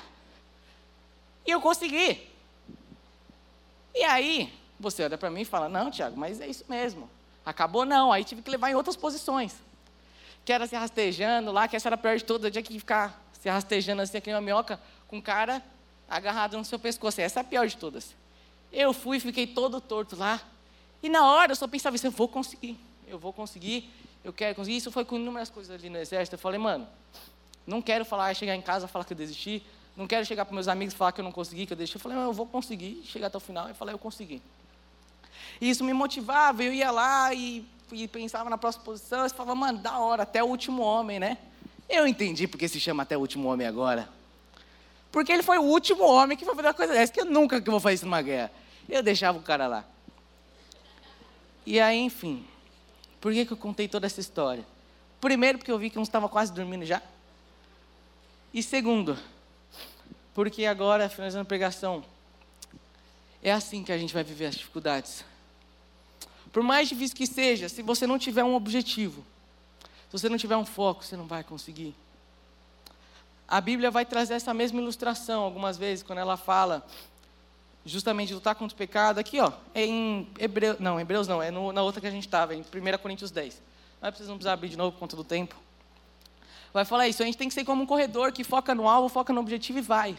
[1.45, 2.27] e eu consegui.
[3.93, 7.09] E aí, você olha para mim e fala, não, Tiago, mas é isso mesmo.
[7.45, 8.11] Acabou não.
[8.11, 9.55] Aí tive que levar em outras posições.
[10.45, 13.23] Que era se rastejando lá, que essa era a pior de todas, tinha que ficar
[13.33, 14.63] se rastejando assim, aqui uma
[15.07, 15.63] com o cara
[16.09, 17.21] agarrado no seu pescoço.
[17.21, 18.15] Essa é a pior de todas.
[18.71, 20.41] Eu fui, fiquei todo torto lá.
[21.01, 22.77] E na hora eu só pensava assim, eu vou conseguir,
[23.07, 23.89] eu vou conseguir,
[24.23, 24.77] eu quero conseguir.
[24.77, 26.35] Isso foi com inúmeras coisas ali no exército.
[26.35, 26.87] Eu falei, mano,
[27.65, 29.63] não quero falar, chegar em casa falar que eu desisti.
[29.95, 31.97] Não quero chegar para meus amigos falar que eu não consegui, que eu deixei.
[31.97, 33.01] Eu falei, eu vou conseguir.
[33.05, 34.41] Chegar até o final e falar, eu consegui.
[35.59, 39.55] E isso me motivava, eu ia lá e, e pensava na próxima posição, e falava,
[39.55, 41.37] mano, da hora, até o último homem, né?
[41.89, 44.07] Eu entendi porque se chama até o último homem agora.
[45.11, 47.59] Porque ele foi o último homem que foi fazer uma coisa dessa, que eu nunca
[47.59, 48.51] que vou fazer isso numa guerra.
[48.87, 49.85] Eu deixava o cara lá.
[51.65, 52.45] E aí, enfim,
[53.19, 54.65] por que, que eu contei toda essa história?
[55.19, 57.01] Primeiro, porque eu vi que uns estavam quase dormindo já.
[58.53, 59.17] E segundo,
[60.33, 62.03] porque agora, finalizando a pregação,
[63.43, 65.23] é assim que a gente vai viver as dificuldades.
[66.52, 69.24] Por mais difícil que seja, se você não tiver um objetivo,
[70.10, 71.95] se você não tiver um foco, você não vai conseguir.
[73.47, 76.86] A Bíblia vai trazer essa mesma ilustração algumas vezes, quando ela fala
[77.86, 79.20] justamente de lutar contra o pecado.
[79.20, 82.26] Aqui, ó, é em Hebreus, não, Hebreus não, é no, na outra que a gente
[82.26, 82.64] estava, em 1
[83.02, 83.62] Coríntios 10.
[84.02, 85.56] Não precisa, não precisar abrir de novo por conta do tempo.
[86.74, 89.10] Vai falar isso, a gente tem que ser como um corredor que foca no alvo,
[89.10, 90.18] foca no objetivo e vai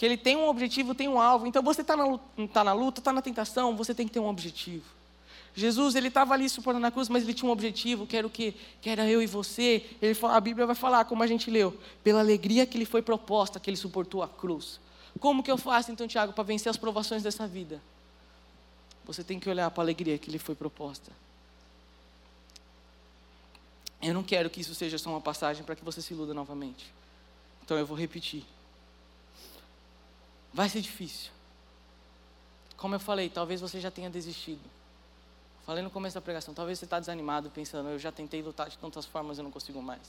[0.00, 1.46] que ele tem um objetivo, tem um alvo.
[1.46, 2.18] Então você está na,
[2.54, 4.86] tá na luta, está na tentação, você tem que ter um objetivo.
[5.54, 8.30] Jesus, ele estava ali suportando na cruz, mas ele tinha um objetivo, que era o
[8.30, 8.54] quê?
[8.80, 9.84] Que era eu e você.
[10.00, 13.60] Ele a Bíblia vai falar, como a gente leu, pela alegria que lhe foi proposta,
[13.60, 14.80] que ele suportou a cruz.
[15.20, 17.78] Como que eu faço então, Tiago, para vencer as provações dessa vida?
[19.04, 21.12] Você tem que olhar para a alegria que lhe foi proposta.
[24.00, 26.86] Eu não quero que isso seja só uma passagem para que você se iluda novamente.
[27.62, 28.46] Então eu vou repetir.
[30.52, 31.30] Vai ser difícil.
[32.76, 34.62] Como eu falei, talvez você já tenha desistido.
[35.66, 38.78] Falei no começo da pregação, talvez você está desanimado, pensando, eu já tentei lutar de
[38.78, 40.00] tantas formas e não consigo mais.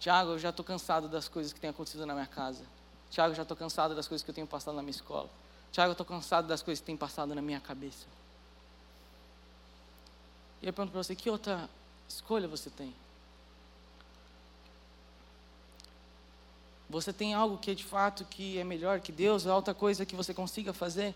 [0.00, 2.64] Tiago, eu já estou cansado das coisas que têm acontecido na minha casa.
[3.10, 5.30] Tiago, eu já estou cansado das coisas que eu tenho passado na minha escola.
[5.70, 8.06] Tiago, eu estou cansado das coisas que têm passado na minha cabeça.
[10.60, 11.68] E eu pergunto para você, que outra
[12.08, 12.94] escolha você tem?
[16.94, 20.06] Você tem algo que é de fato que é melhor que Deus, é outra coisa
[20.06, 21.12] que você consiga fazer?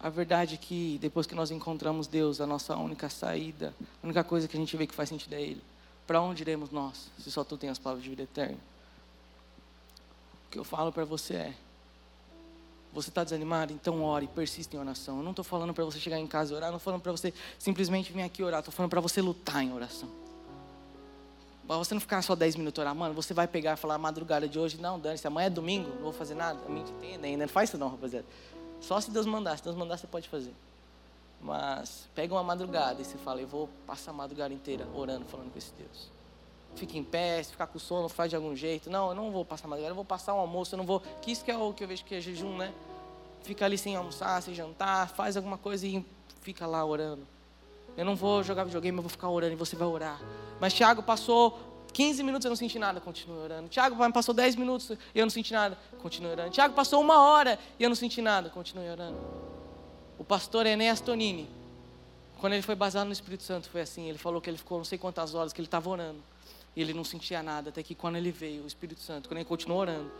[0.00, 4.24] A verdade é que depois que nós encontramos Deus, a nossa única saída, a única
[4.24, 5.62] coisa que a gente vê que faz sentido é Ele.
[6.06, 8.56] Para onde iremos nós, se só Tu tens as palavras de vida eterna?
[10.46, 11.54] O que eu falo para você é:
[12.94, 13.74] você está desanimado?
[13.74, 15.18] Então ore, persista em oração.
[15.18, 17.12] Eu não estou falando para você chegar em casa e orar, não estou falando para
[17.12, 20.08] você simplesmente vir aqui orar, estou falando para você lutar em oração.
[21.66, 24.48] Para você não ficar só 10 minutos orar, mano, você vai pegar e falar madrugada
[24.48, 26.60] de hoje, não, dane-se, amanhã é domingo, não vou fazer nada.
[26.64, 28.24] A mente entende ainda, não faz isso não, rapaziada.
[28.80, 30.54] Só se Deus mandar, se Deus mandar você pode fazer.
[31.40, 35.50] Mas pega uma madrugada e você fala, eu vou passar a madrugada inteira orando, falando
[35.50, 36.08] com esse Deus.
[36.76, 38.88] Fica em pé, se ficar com sono, faz de algum jeito.
[38.88, 41.00] Não, eu não vou passar a madrugada, eu vou passar um almoço, eu não vou.
[41.20, 42.72] Que isso que é o que eu vejo que é jejum, né?
[43.42, 46.04] Fica ali sem almoçar, sem jantar, faz alguma coisa e
[46.42, 47.26] fica lá orando.
[47.96, 50.20] Eu não vou jogar videogame, eu vou ficar orando e você vai orar.
[50.60, 51.58] Mas Tiago passou
[51.96, 53.68] 15 minutos eu não senti nada, continue orando.
[53.70, 56.50] Tiago passou 10 minutos e eu não senti nada, continue orando.
[56.50, 59.16] Tiago passou uma hora e eu não senti nada, continue orando.
[60.18, 61.48] O pastor Enéas Tonini,
[62.38, 64.84] quando ele foi baseado no Espírito Santo, foi assim: ele falou que ele ficou não
[64.84, 66.18] sei quantas horas que ele estava orando.
[66.76, 69.48] E ele não sentia nada, até que quando ele veio, o Espírito Santo, quando ele
[69.48, 70.12] continuou orando,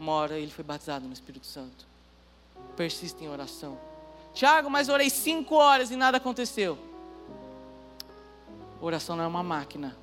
[0.00, 1.86] uma hora ele foi batizado no Espírito Santo.
[2.76, 3.78] Persista em oração.
[4.34, 6.76] Tiago, mas orei cinco horas e nada aconteceu.
[8.82, 9.94] Oração não é uma máquina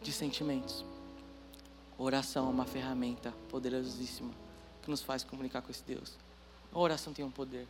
[0.00, 0.84] de sentimentos.
[1.98, 4.30] oração é uma ferramenta poderosíssima
[4.80, 6.16] que nos faz comunicar com esse Deus.
[6.72, 7.66] A oração tem um poder.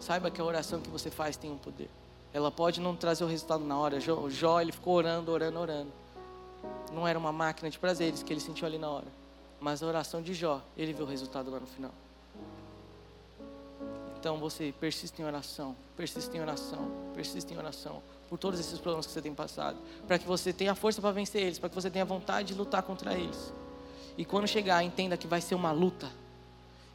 [0.00, 1.90] Saiba que a oração que você faz tem um poder.
[2.32, 4.00] Ela pode não trazer o resultado na hora.
[4.00, 5.92] Jó, Jó ele ficou orando, orando, orando.
[6.90, 9.06] Não era uma máquina de prazeres que ele sentiu ali na hora.
[9.60, 11.92] Mas a oração de Jó, ele viu o resultado lá no final.
[14.18, 19.06] Então você persiste em oração, persiste em oração, persiste em oração por todos esses problemas
[19.06, 21.88] que você tem passado, para que você tenha força para vencer eles, para que você
[21.88, 23.52] tenha vontade de lutar contra eles.
[24.16, 26.10] E quando chegar, entenda que vai ser uma luta.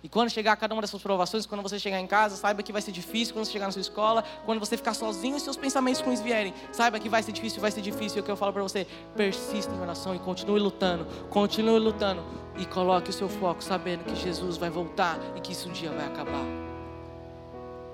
[0.04, 2.82] E quando chegar cada uma dessas provações, quando você chegar em casa, saiba que vai
[2.82, 3.34] ser difícil.
[3.34, 6.54] Quando você chegar na sua escola, quando você ficar sozinho e seus pensamentos ruins vierem,
[6.74, 8.18] saiba que vai ser difícil, vai ser difícil.
[8.18, 12.22] E o que eu falo para você, persista em oração e continue lutando, continue lutando.
[12.58, 15.90] E coloque o seu foco sabendo que Jesus vai voltar e que isso um dia
[15.90, 16.73] vai acabar.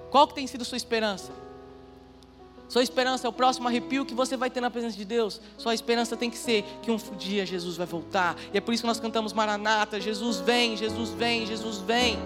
[0.09, 1.31] Qual que tem sido sua esperança?
[2.67, 5.41] Sua esperança é o próximo arrepio que você vai ter na presença de Deus.
[5.57, 8.35] Sua esperança tem que ser que um dia Jesus vai voltar.
[8.53, 12.19] E é por isso que nós cantamos Maranata: Jesus vem, Jesus vem, Jesus vem.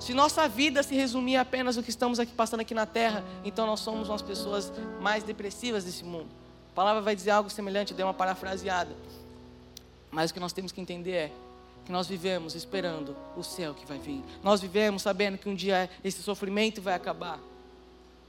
[0.00, 3.66] Se nossa vida se resumir apenas o que estamos aqui passando aqui na terra, então
[3.66, 6.28] nós somos umas pessoas mais depressivas desse mundo.
[6.72, 8.96] A palavra vai dizer algo semelhante, deu uma parafraseada.
[10.10, 11.32] Mas o que nós temos que entender é
[11.90, 14.22] que nós vivemos esperando o céu que vai vir.
[14.44, 17.40] Nós vivemos sabendo que um dia esse sofrimento vai acabar.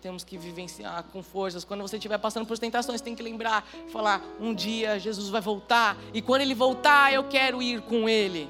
[0.01, 1.63] Temos que vivenciar com forças.
[1.63, 5.95] Quando você estiver passando por tentações, tem que lembrar, falar: um dia Jesus vai voltar,
[6.11, 8.49] e quando ele voltar, eu quero ir com ele.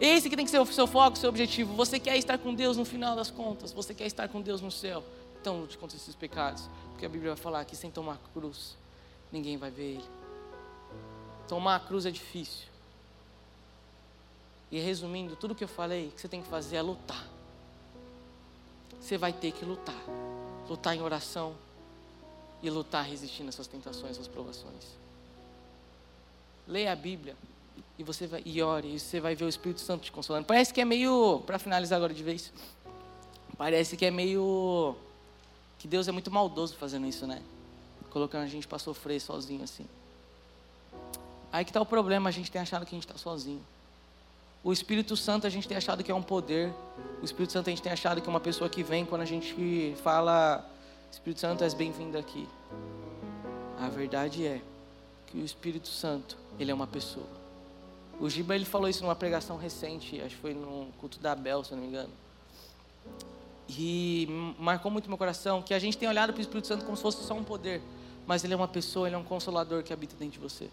[0.00, 1.72] Esse que tem que ser o seu foco, o seu objetivo.
[1.76, 3.72] Você quer estar com Deus no final das contas.
[3.72, 5.04] Você quer estar com Deus no céu.
[5.40, 6.68] Então lute contra esses pecados.
[6.90, 8.76] Porque a Bíblia vai falar que sem tomar cruz,
[9.30, 10.04] ninguém vai ver Ele.
[11.46, 12.69] Tomar a cruz é difícil.
[14.70, 17.26] E resumindo, tudo que eu falei, que você tem que fazer é lutar.
[19.00, 20.00] Você vai ter que lutar.
[20.68, 21.54] Lutar em oração
[22.62, 24.84] e lutar resistindo às suas tentações, às provações.
[26.68, 27.34] Leia a Bíblia
[27.98, 30.46] e você vai e ore, e você vai ver o Espírito Santo te consolando.
[30.46, 32.52] Parece que é meio, para finalizar agora de vez,
[33.56, 34.94] parece que é meio
[35.78, 37.42] que Deus é muito maldoso fazendo isso, né?
[38.10, 39.86] Colocando a gente para sofrer sozinho assim.
[41.52, 43.64] Aí que está o problema, a gente tem achado que a gente está sozinho.
[44.62, 46.70] O Espírito Santo a gente tem achado que é um poder.
[47.22, 49.24] O Espírito Santo a gente tem achado que é uma pessoa que vem quando a
[49.24, 50.68] gente fala
[51.10, 52.46] Espírito Santo, és bem-vindo aqui.
[53.78, 54.60] A verdade é
[55.26, 57.26] que o Espírito Santo, ele é uma pessoa.
[58.20, 61.64] O Giba ele falou isso numa pregação recente, acho que foi no culto da Bel,
[61.64, 62.12] se não me engano.
[63.66, 66.96] E marcou muito meu coração que a gente tem olhado para o Espírito Santo como
[66.96, 67.80] se fosse só um poder,
[68.26, 70.68] mas ele é uma pessoa, ele é um consolador que habita dentro de você.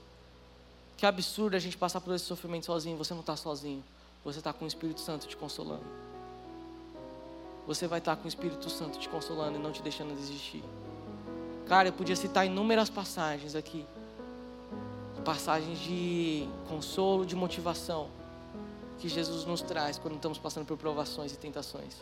[0.97, 3.83] Que absurdo a gente passar por esse sofrimento sozinho, você não está sozinho,
[4.25, 5.85] você está com o Espírito Santo te consolando.
[7.67, 10.63] Você vai estar tá com o Espírito Santo te consolando e não te deixando desistir.
[11.67, 13.85] Cara, eu podia citar inúmeras passagens aqui
[15.27, 18.07] passagens de consolo, de motivação
[18.97, 21.97] que Jesus nos traz quando estamos passando por provações e tentações.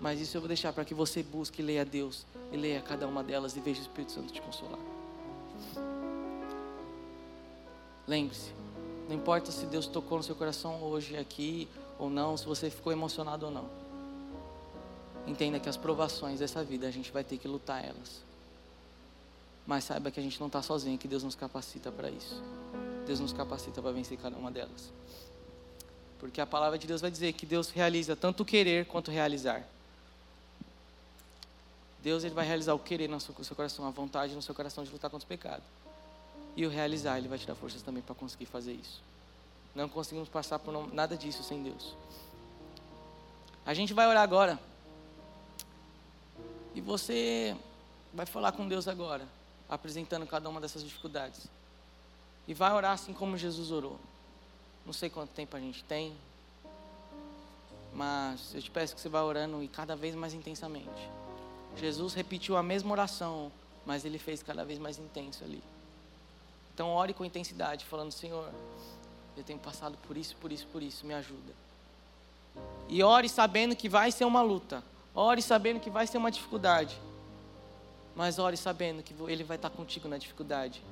[0.00, 3.08] Mas isso eu vou deixar para que você busque e leia Deus, e leia cada
[3.08, 4.78] uma delas e veja o Espírito Santo te consolar.
[8.06, 8.52] Lembre-se,
[9.08, 12.92] não importa se Deus tocou no seu coração hoje aqui ou não, se você ficou
[12.92, 13.68] emocionado ou não.
[15.26, 18.22] Entenda que as provações dessa vida a gente vai ter que lutar elas.
[19.66, 22.40] Mas saiba que a gente não está sozinho, que Deus nos capacita para isso.
[23.04, 24.92] Deus nos capacita para vencer cada uma delas.
[26.20, 29.10] Porque a palavra de Deus vai dizer que Deus realiza tanto o querer quanto o
[29.10, 29.64] realizar.
[32.02, 34.54] Deus ele vai realizar o querer no seu, no seu coração, a vontade no seu
[34.54, 35.62] coração de lutar contra o pecado.
[36.56, 39.02] E o realizar, ele vai te dar forças também para conseguir fazer isso.
[39.74, 41.94] Não conseguimos passar por nada disso sem Deus.
[43.64, 44.58] A gente vai orar agora.
[46.74, 47.54] E você
[48.14, 49.26] vai falar com Deus agora
[49.68, 51.46] apresentando cada uma dessas dificuldades.
[52.46, 53.98] E vai orar assim como Jesus orou.
[54.84, 56.14] Não sei quanto tempo a gente tem,
[57.92, 61.10] mas eu te peço que você vá orando e cada vez mais intensamente.
[61.76, 63.50] Jesus repetiu a mesma oração,
[63.84, 65.62] mas ele fez cada vez mais intenso ali.
[66.76, 68.52] Então ore com intensidade, falando: Senhor,
[69.34, 71.54] eu tenho passado por isso, por isso, por isso, me ajuda.
[72.86, 74.84] E ore sabendo que vai ser uma luta.
[75.14, 77.00] Ore sabendo que vai ser uma dificuldade.
[78.14, 80.82] Mas ore sabendo que Ele vai estar contigo na dificuldade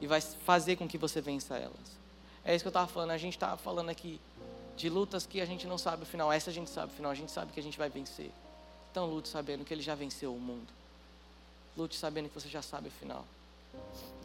[0.00, 1.98] e vai fazer com que você vença elas.
[2.44, 3.12] É isso que eu estava falando.
[3.12, 4.20] A gente estava falando aqui
[4.76, 6.32] de lutas que a gente não sabe o final.
[6.32, 7.12] Essa a gente sabe o final.
[7.12, 8.32] A gente sabe que a gente vai vencer.
[8.90, 10.66] Então lute sabendo que Ele já venceu o mundo.
[11.76, 13.24] Lute sabendo que você já sabe o final.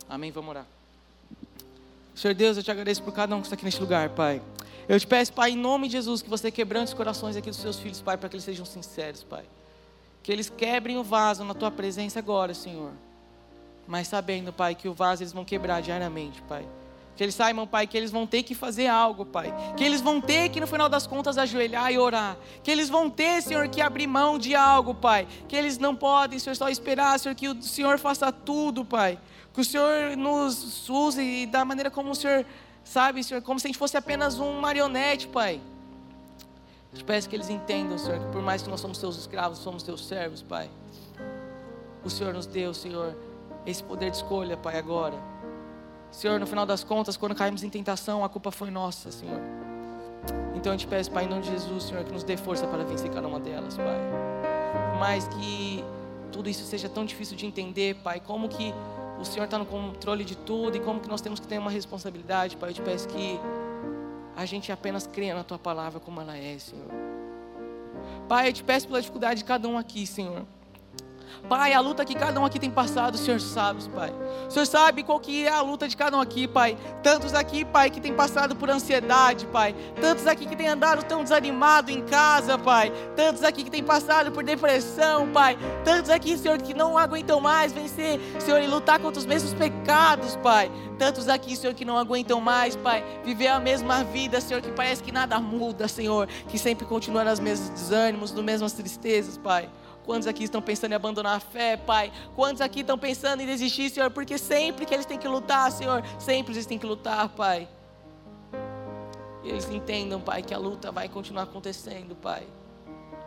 [0.09, 0.31] Amém?
[0.31, 0.65] Vamos orar.
[2.15, 4.41] Senhor Deus, eu te agradeço por cada um que está aqui neste lugar, Pai.
[4.87, 7.59] Eu te peço, Pai, em nome de Jesus, que você quebrante os corações aqui dos
[7.59, 9.43] seus filhos, Pai, para que eles sejam sinceros, Pai.
[10.21, 12.91] Que eles quebrem o vaso na tua presença agora, Senhor.
[13.87, 16.65] Mas sabendo, Pai, que o vaso eles vão quebrar diariamente, Pai.
[17.15, 19.53] Que eles saibam, Pai, que eles vão ter que fazer algo, Pai.
[19.77, 22.37] Que eles vão ter que, no final das contas, ajoelhar e orar.
[22.63, 25.27] Que eles vão ter, Senhor, que abrir mão de algo, Pai.
[25.47, 29.19] Que eles não podem, Senhor, só esperar, Senhor, que o Senhor faça tudo, Pai.
[29.53, 32.45] Que o Senhor nos use da maneira como o Senhor
[32.83, 35.61] sabe, Senhor, como se a gente fosse apenas um marionete, Pai.
[36.91, 39.59] Eu te peço que eles entendam, Senhor, que por mais que nós somos teus escravos,
[39.59, 40.69] somos teus servos, Pai.
[42.03, 43.15] O Senhor nos deu, Senhor,
[43.65, 45.17] esse poder de escolha, Pai, agora.
[46.11, 49.39] Senhor, no final das contas, quando caímos em tentação, a culpa foi nossa, Senhor.
[50.55, 52.83] Então eu te peço, Pai, em nome de Jesus, Senhor, que nos dê força para
[52.83, 53.99] vencer cada uma delas, Pai.
[54.91, 55.83] Por mais que
[56.31, 58.73] tudo isso seja tão difícil de entender, Pai, como que
[59.19, 61.71] o Senhor está no controle de tudo e como que nós temos que ter uma
[61.71, 63.39] responsabilidade, Pai, eu te peço que
[64.35, 66.87] a gente apenas crê na tua palavra como ela é, Senhor.
[68.27, 70.45] Pai, eu te peço pela dificuldade de cada um aqui, Senhor.
[71.47, 74.13] Pai, a luta que cada um aqui tem passado, o Senhor sabe, Pai.
[74.47, 76.77] O Senhor sabe qual que é a luta de cada um aqui, Pai.
[77.01, 79.75] Tantos aqui, Pai, que tem passado por ansiedade, Pai.
[79.99, 82.91] Tantos aqui que tem andado tão desanimado em casa, Pai.
[83.15, 85.57] Tantos aqui que tem passado por depressão, Pai.
[85.83, 90.37] Tantos aqui, Senhor, que não aguentam mais vencer, Senhor, e lutar contra os mesmos pecados,
[90.37, 90.71] Pai.
[90.97, 95.03] Tantos aqui, Senhor, que não aguentam mais, Pai, viver a mesma vida, Senhor, que parece
[95.03, 99.69] que nada muda, Senhor, que sempre continua nos mesmos desânimos, nas mesmas tristezas, Pai.
[100.05, 102.11] Quantos aqui estão pensando em abandonar a fé, Pai?
[102.35, 104.11] Quantos aqui estão pensando em desistir, Senhor?
[104.11, 107.67] Porque sempre que eles têm que lutar, Senhor, sempre eles têm que lutar, Pai.
[109.43, 112.45] E eles entendam, Pai, que a luta vai continuar acontecendo, Pai.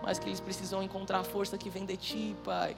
[0.02, 2.76] Mas que eles precisam encontrar a força que vem de Ti, Pai.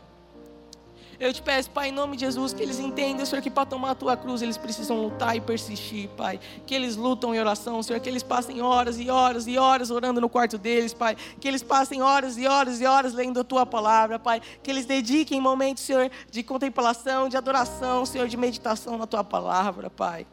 [1.21, 3.91] Eu te peço, Pai, em nome de Jesus, que eles entendam, Senhor, que para tomar
[3.91, 6.39] a tua cruz eles precisam lutar e persistir, Pai.
[6.65, 10.21] Que eles lutam em oração, Senhor, que eles passem horas e horas e horas orando
[10.21, 11.17] no quarto deles, Pai.
[11.41, 14.41] Que eles passem horas e horas e horas lendo a tua palavra, Pai.
[14.63, 19.91] Que eles dediquem momentos, Senhor, de contemplação, de adoração, Senhor, de meditação na tua palavra,
[19.91, 20.25] Pai.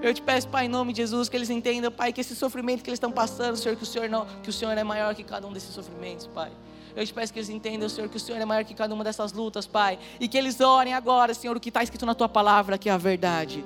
[0.00, 2.84] Eu te peço, Pai, em nome de Jesus, que eles entendam, Pai, que esse sofrimento
[2.84, 5.24] que eles estão passando, Senhor, que o Senhor não, que o Senhor é maior que
[5.24, 6.52] cada um desses sofrimentos, Pai.
[6.96, 9.04] Eu te peço que eles entendam, Senhor, que o Senhor é maior que cada uma
[9.04, 9.98] dessas lutas, Pai.
[10.18, 12.92] E que eles orem agora, Senhor, o que está escrito na tua palavra, que é
[12.92, 13.62] a verdade.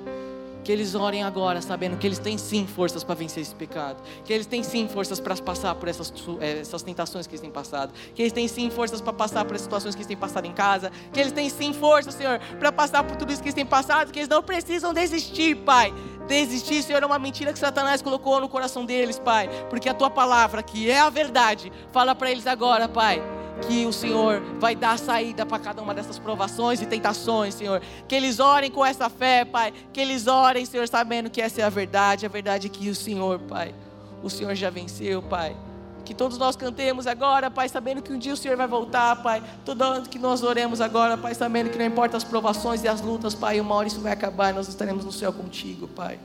[0.63, 4.01] Que eles orem agora, sabendo que eles têm sim forças para vencer esse pecado.
[4.23, 7.49] Que eles têm sim forças para passar por essas, eh, essas tentações que eles têm
[7.49, 7.91] passado.
[8.13, 10.53] Que eles têm sim forças para passar por essas situações que eles têm passado em
[10.53, 10.91] casa.
[11.11, 14.11] Que eles têm sim forças, Senhor, para passar por tudo isso que eles têm passado.
[14.11, 15.93] Que eles não precisam desistir, Pai.
[16.27, 19.49] Desistir, Senhor, é uma mentira que Satanás colocou no coração deles, Pai.
[19.69, 23.93] Porque a tua palavra, que é a verdade, fala para eles agora, Pai que o
[23.93, 27.81] Senhor vai dar saída para cada uma dessas provações e tentações, Senhor.
[28.07, 29.73] Que eles orem com essa fé, Pai.
[29.93, 33.39] Que eles orem, Senhor, sabendo que essa é a verdade, a verdade que o Senhor,
[33.39, 33.75] Pai,
[34.23, 35.55] o Senhor já venceu, Pai.
[36.03, 39.43] Que todos nós cantemos agora, Pai, sabendo que um dia o Senhor vai voltar, Pai.
[39.63, 43.01] Todo ano que nós oremos agora, Pai, sabendo que não importa as provações e as
[43.01, 46.19] lutas, Pai, uma hora isso vai acabar e nós estaremos no céu contigo, Pai.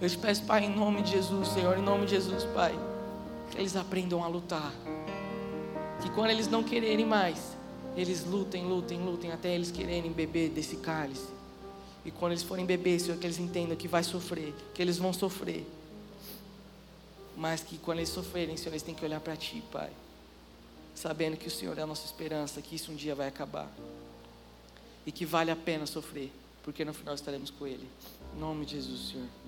[0.00, 2.74] Eu te peço, Pai, em nome de Jesus, Senhor, em nome de Jesus, Pai,
[3.50, 4.72] que eles aprendam a lutar.
[6.02, 7.56] Que quando eles não quererem mais,
[7.96, 11.28] eles lutem, lutem, lutem até eles quererem beber desse cálice.
[12.04, 15.12] E quando eles forem beber, Senhor, que eles entendam que vai sofrer, que eles vão
[15.12, 15.66] sofrer.
[17.36, 19.90] Mas que quando eles sofrerem, Senhor, eles têm que olhar para Ti, Pai.
[20.94, 23.70] Sabendo que o Senhor é a nossa esperança, que isso um dia vai acabar.
[25.06, 26.32] E que vale a pena sofrer,
[26.62, 27.88] porque no final estaremos com Ele.
[28.34, 29.39] Em nome de Jesus, Senhor.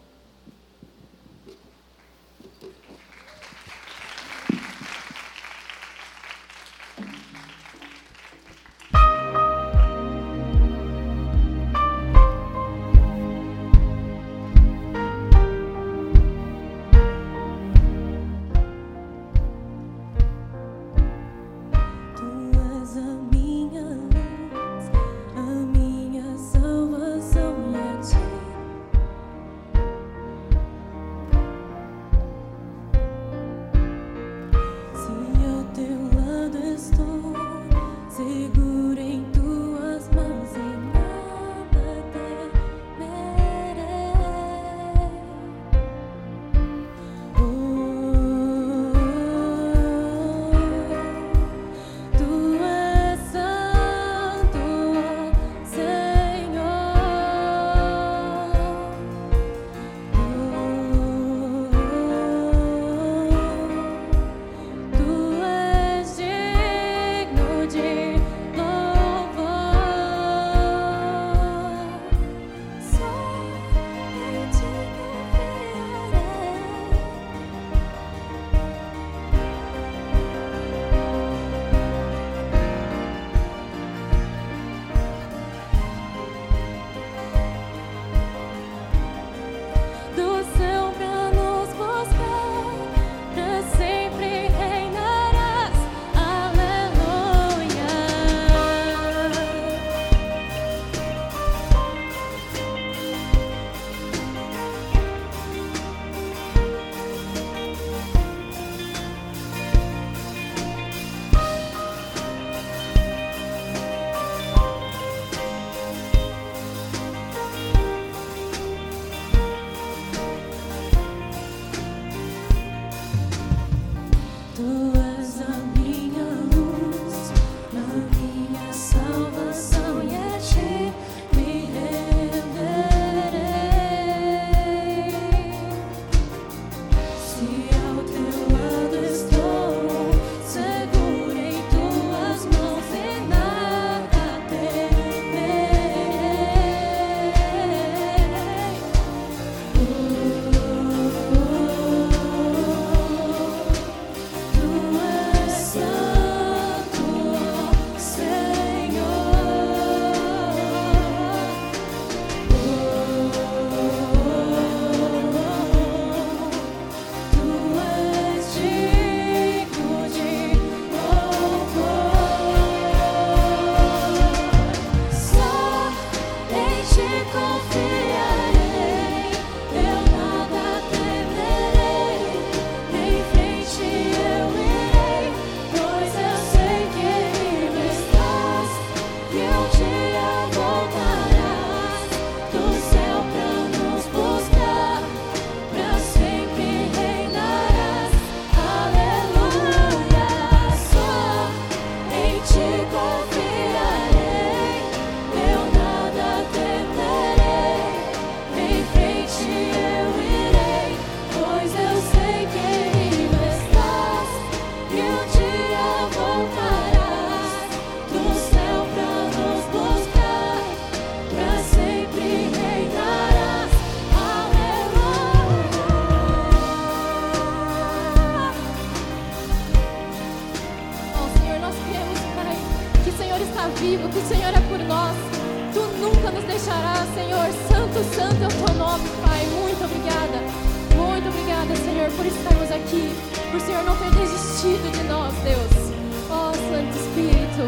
[243.72, 245.92] Senhor não ter desistido de nós, Deus.
[246.28, 247.62] Ó oh, Santo Espírito,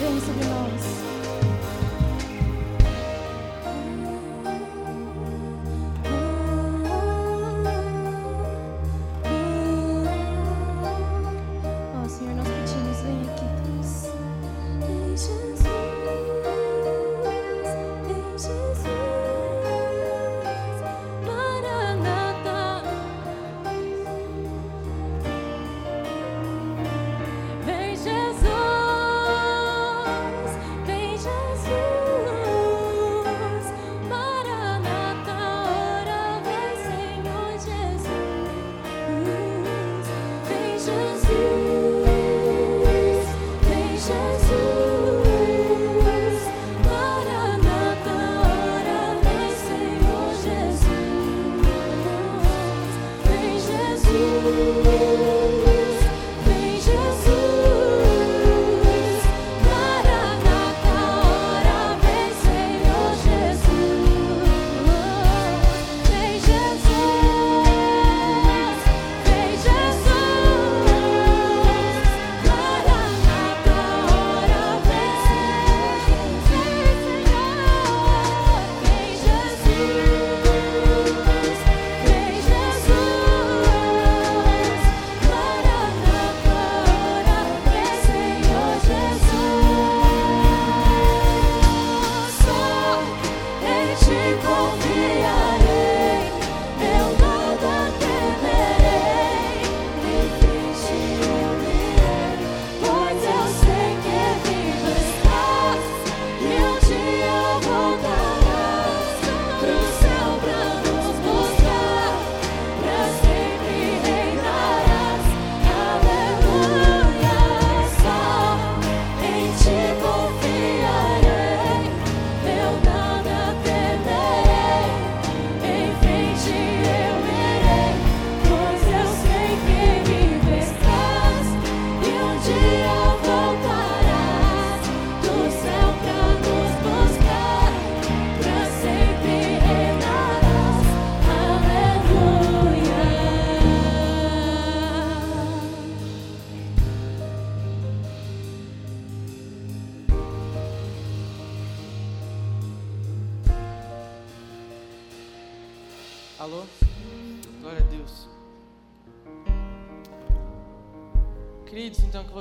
[0.00, 0.71] vem sobre nós.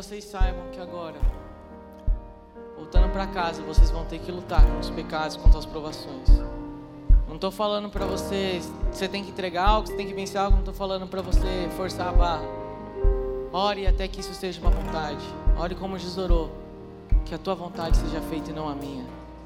[0.01, 1.21] Vocês saibam que agora,
[2.75, 6.27] voltando para casa, vocês vão ter que lutar com os pecados, contra as provações.
[7.27, 8.59] Não estou falando para você,
[8.91, 11.69] você tem que entregar algo, você tem que vencer algo, não estou falando para você
[11.77, 12.43] forçar a barra.
[13.53, 15.23] Ore até que isso seja uma vontade.
[15.55, 16.49] Ore como Jesus orou.
[17.23, 19.05] Que a tua vontade seja feita e não a minha.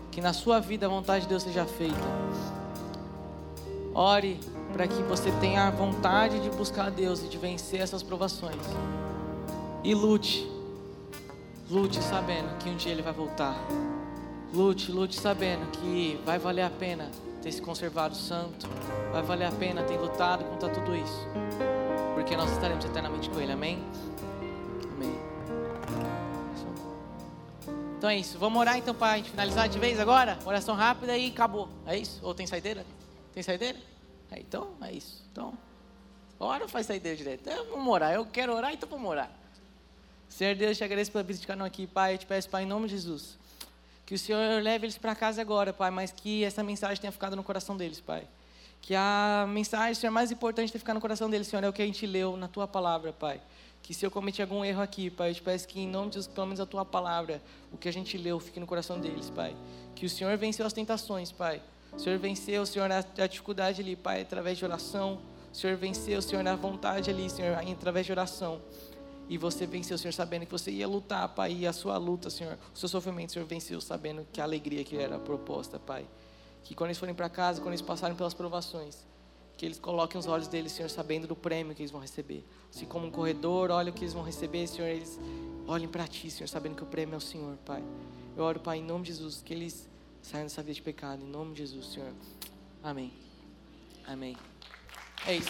[0.09, 1.99] Que na sua vida a vontade de Deus seja feita.
[3.93, 4.39] Ore
[4.71, 8.55] para que você tenha a vontade de buscar a Deus e de vencer essas provações.
[9.85, 10.51] E lute
[11.69, 13.55] Lute sabendo que um dia ele vai voltar.
[14.51, 18.67] Lute, lute sabendo que vai valer a pena ter se conservado santo.
[19.11, 21.27] Vai valer a pena ter lutado contra tudo isso.
[22.15, 23.51] Porque nós estaremos eternamente com ele.
[23.51, 23.83] Amém?
[24.95, 25.19] Amém.
[27.99, 28.39] Então é isso.
[28.39, 30.39] Vamos orar então para finalizar de vez agora?
[30.45, 31.69] Oração rápida e acabou.
[31.85, 32.19] É isso?
[32.23, 32.83] Ou tem saideira?
[33.35, 33.77] Tem saideira?
[34.31, 35.23] É, então é isso.
[35.31, 35.53] Então,
[36.39, 37.47] ora ou faz saideira direto?
[37.47, 38.13] É, vamos orar.
[38.13, 39.44] Eu quero orar, então vamos orar.
[40.29, 42.15] Senhor Deus, te agradeço pela vida de um aqui, Pai.
[42.15, 43.37] Eu te peço, Pai, em nome de Jesus.
[44.05, 47.35] Que o Senhor leve eles para casa agora, Pai, mas que essa mensagem tenha ficado
[47.35, 48.27] no coração deles, Pai.
[48.81, 51.81] Que a mensagem, Senhor, mais importante ter ficado no coração deles, Senhor, é o que
[51.81, 53.41] a gente leu na Tua palavra, Pai.
[53.81, 56.15] Que se eu cometi algum erro aqui, Pai, eu te peço que em nome de
[56.15, 57.41] Jesus, pelo menos a Tua palavra,
[57.71, 59.55] o que a gente leu, fique no coração deles, Pai.
[59.95, 61.61] Que o Senhor venceu as tentações, Pai.
[61.91, 65.19] O Senhor venceu, Senhor, a dificuldade ali, Pai, através de oração.
[65.51, 68.61] O Senhor venceu, Senhor, na vontade ali, Senhor, através de oração.
[69.27, 71.53] E você venceu, Senhor, sabendo que você ia lutar, Pai.
[71.53, 74.95] E a sua luta, Senhor, o seu sofrimento, Senhor, venceu, sabendo que a alegria que
[74.97, 76.05] era proposta, Pai.
[76.63, 79.05] Que quando eles forem para casa, quando eles passarem pelas provações,
[79.57, 82.45] que eles coloquem os olhos deles, Senhor, sabendo do prêmio que eles vão receber.
[82.73, 85.19] Assim como um corredor, olha o que eles vão receber, Senhor, eles
[85.67, 87.83] olhem para Ti, Senhor, sabendo que o prêmio é o Senhor, Pai.
[88.35, 89.87] Eu oro, Pai, em nome de Jesus, que eles
[90.21, 92.11] saiam dessa vida de pecado, em nome de Jesus, Senhor.
[92.83, 93.13] Amém.
[94.05, 94.35] Amém.
[95.25, 95.49] É isso.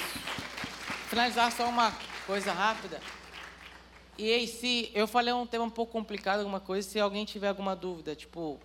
[1.10, 1.91] Finalizar só uma
[2.26, 3.02] coisa rápida.
[4.18, 7.50] E aí, se eu falei um tema um pouco complicado, alguma coisa, se alguém tiver
[7.50, 8.58] alguma dúvida, tipo,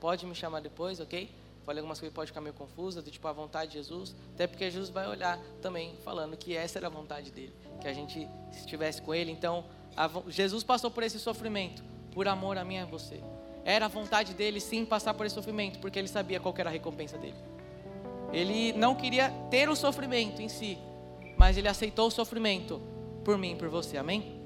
[0.00, 1.30] pode me chamar depois, ok?
[1.64, 4.46] Falei algumas coisas que pode ficar meio confusa, do tipo a vontade de Jesus, até
[4.46, 8.28] porque Jesus vai olhar também falando que essa era a vontade dele, que a gente
[8.50, 9.30] estivesse com ele.
[9.30, 9.64] Então,
[9.96, 11.82] a, Jesus passou por esse sofrimento
[12.12, 13.20] por amor a mim e a você.
[13.64, 16.72] Era a vontade dele sim passar por esse sofrimento, porque ele sabia qual era a
[16.72, 17.36] recompensa dele.
[18.32, 20.78] Ele não queria ter o sofrimento em si,
[21.36, 22.80] mas ele aceitou o sofrimento
[23.24, 23.96] por mim, por você.
[23.96, 24.43] Amém?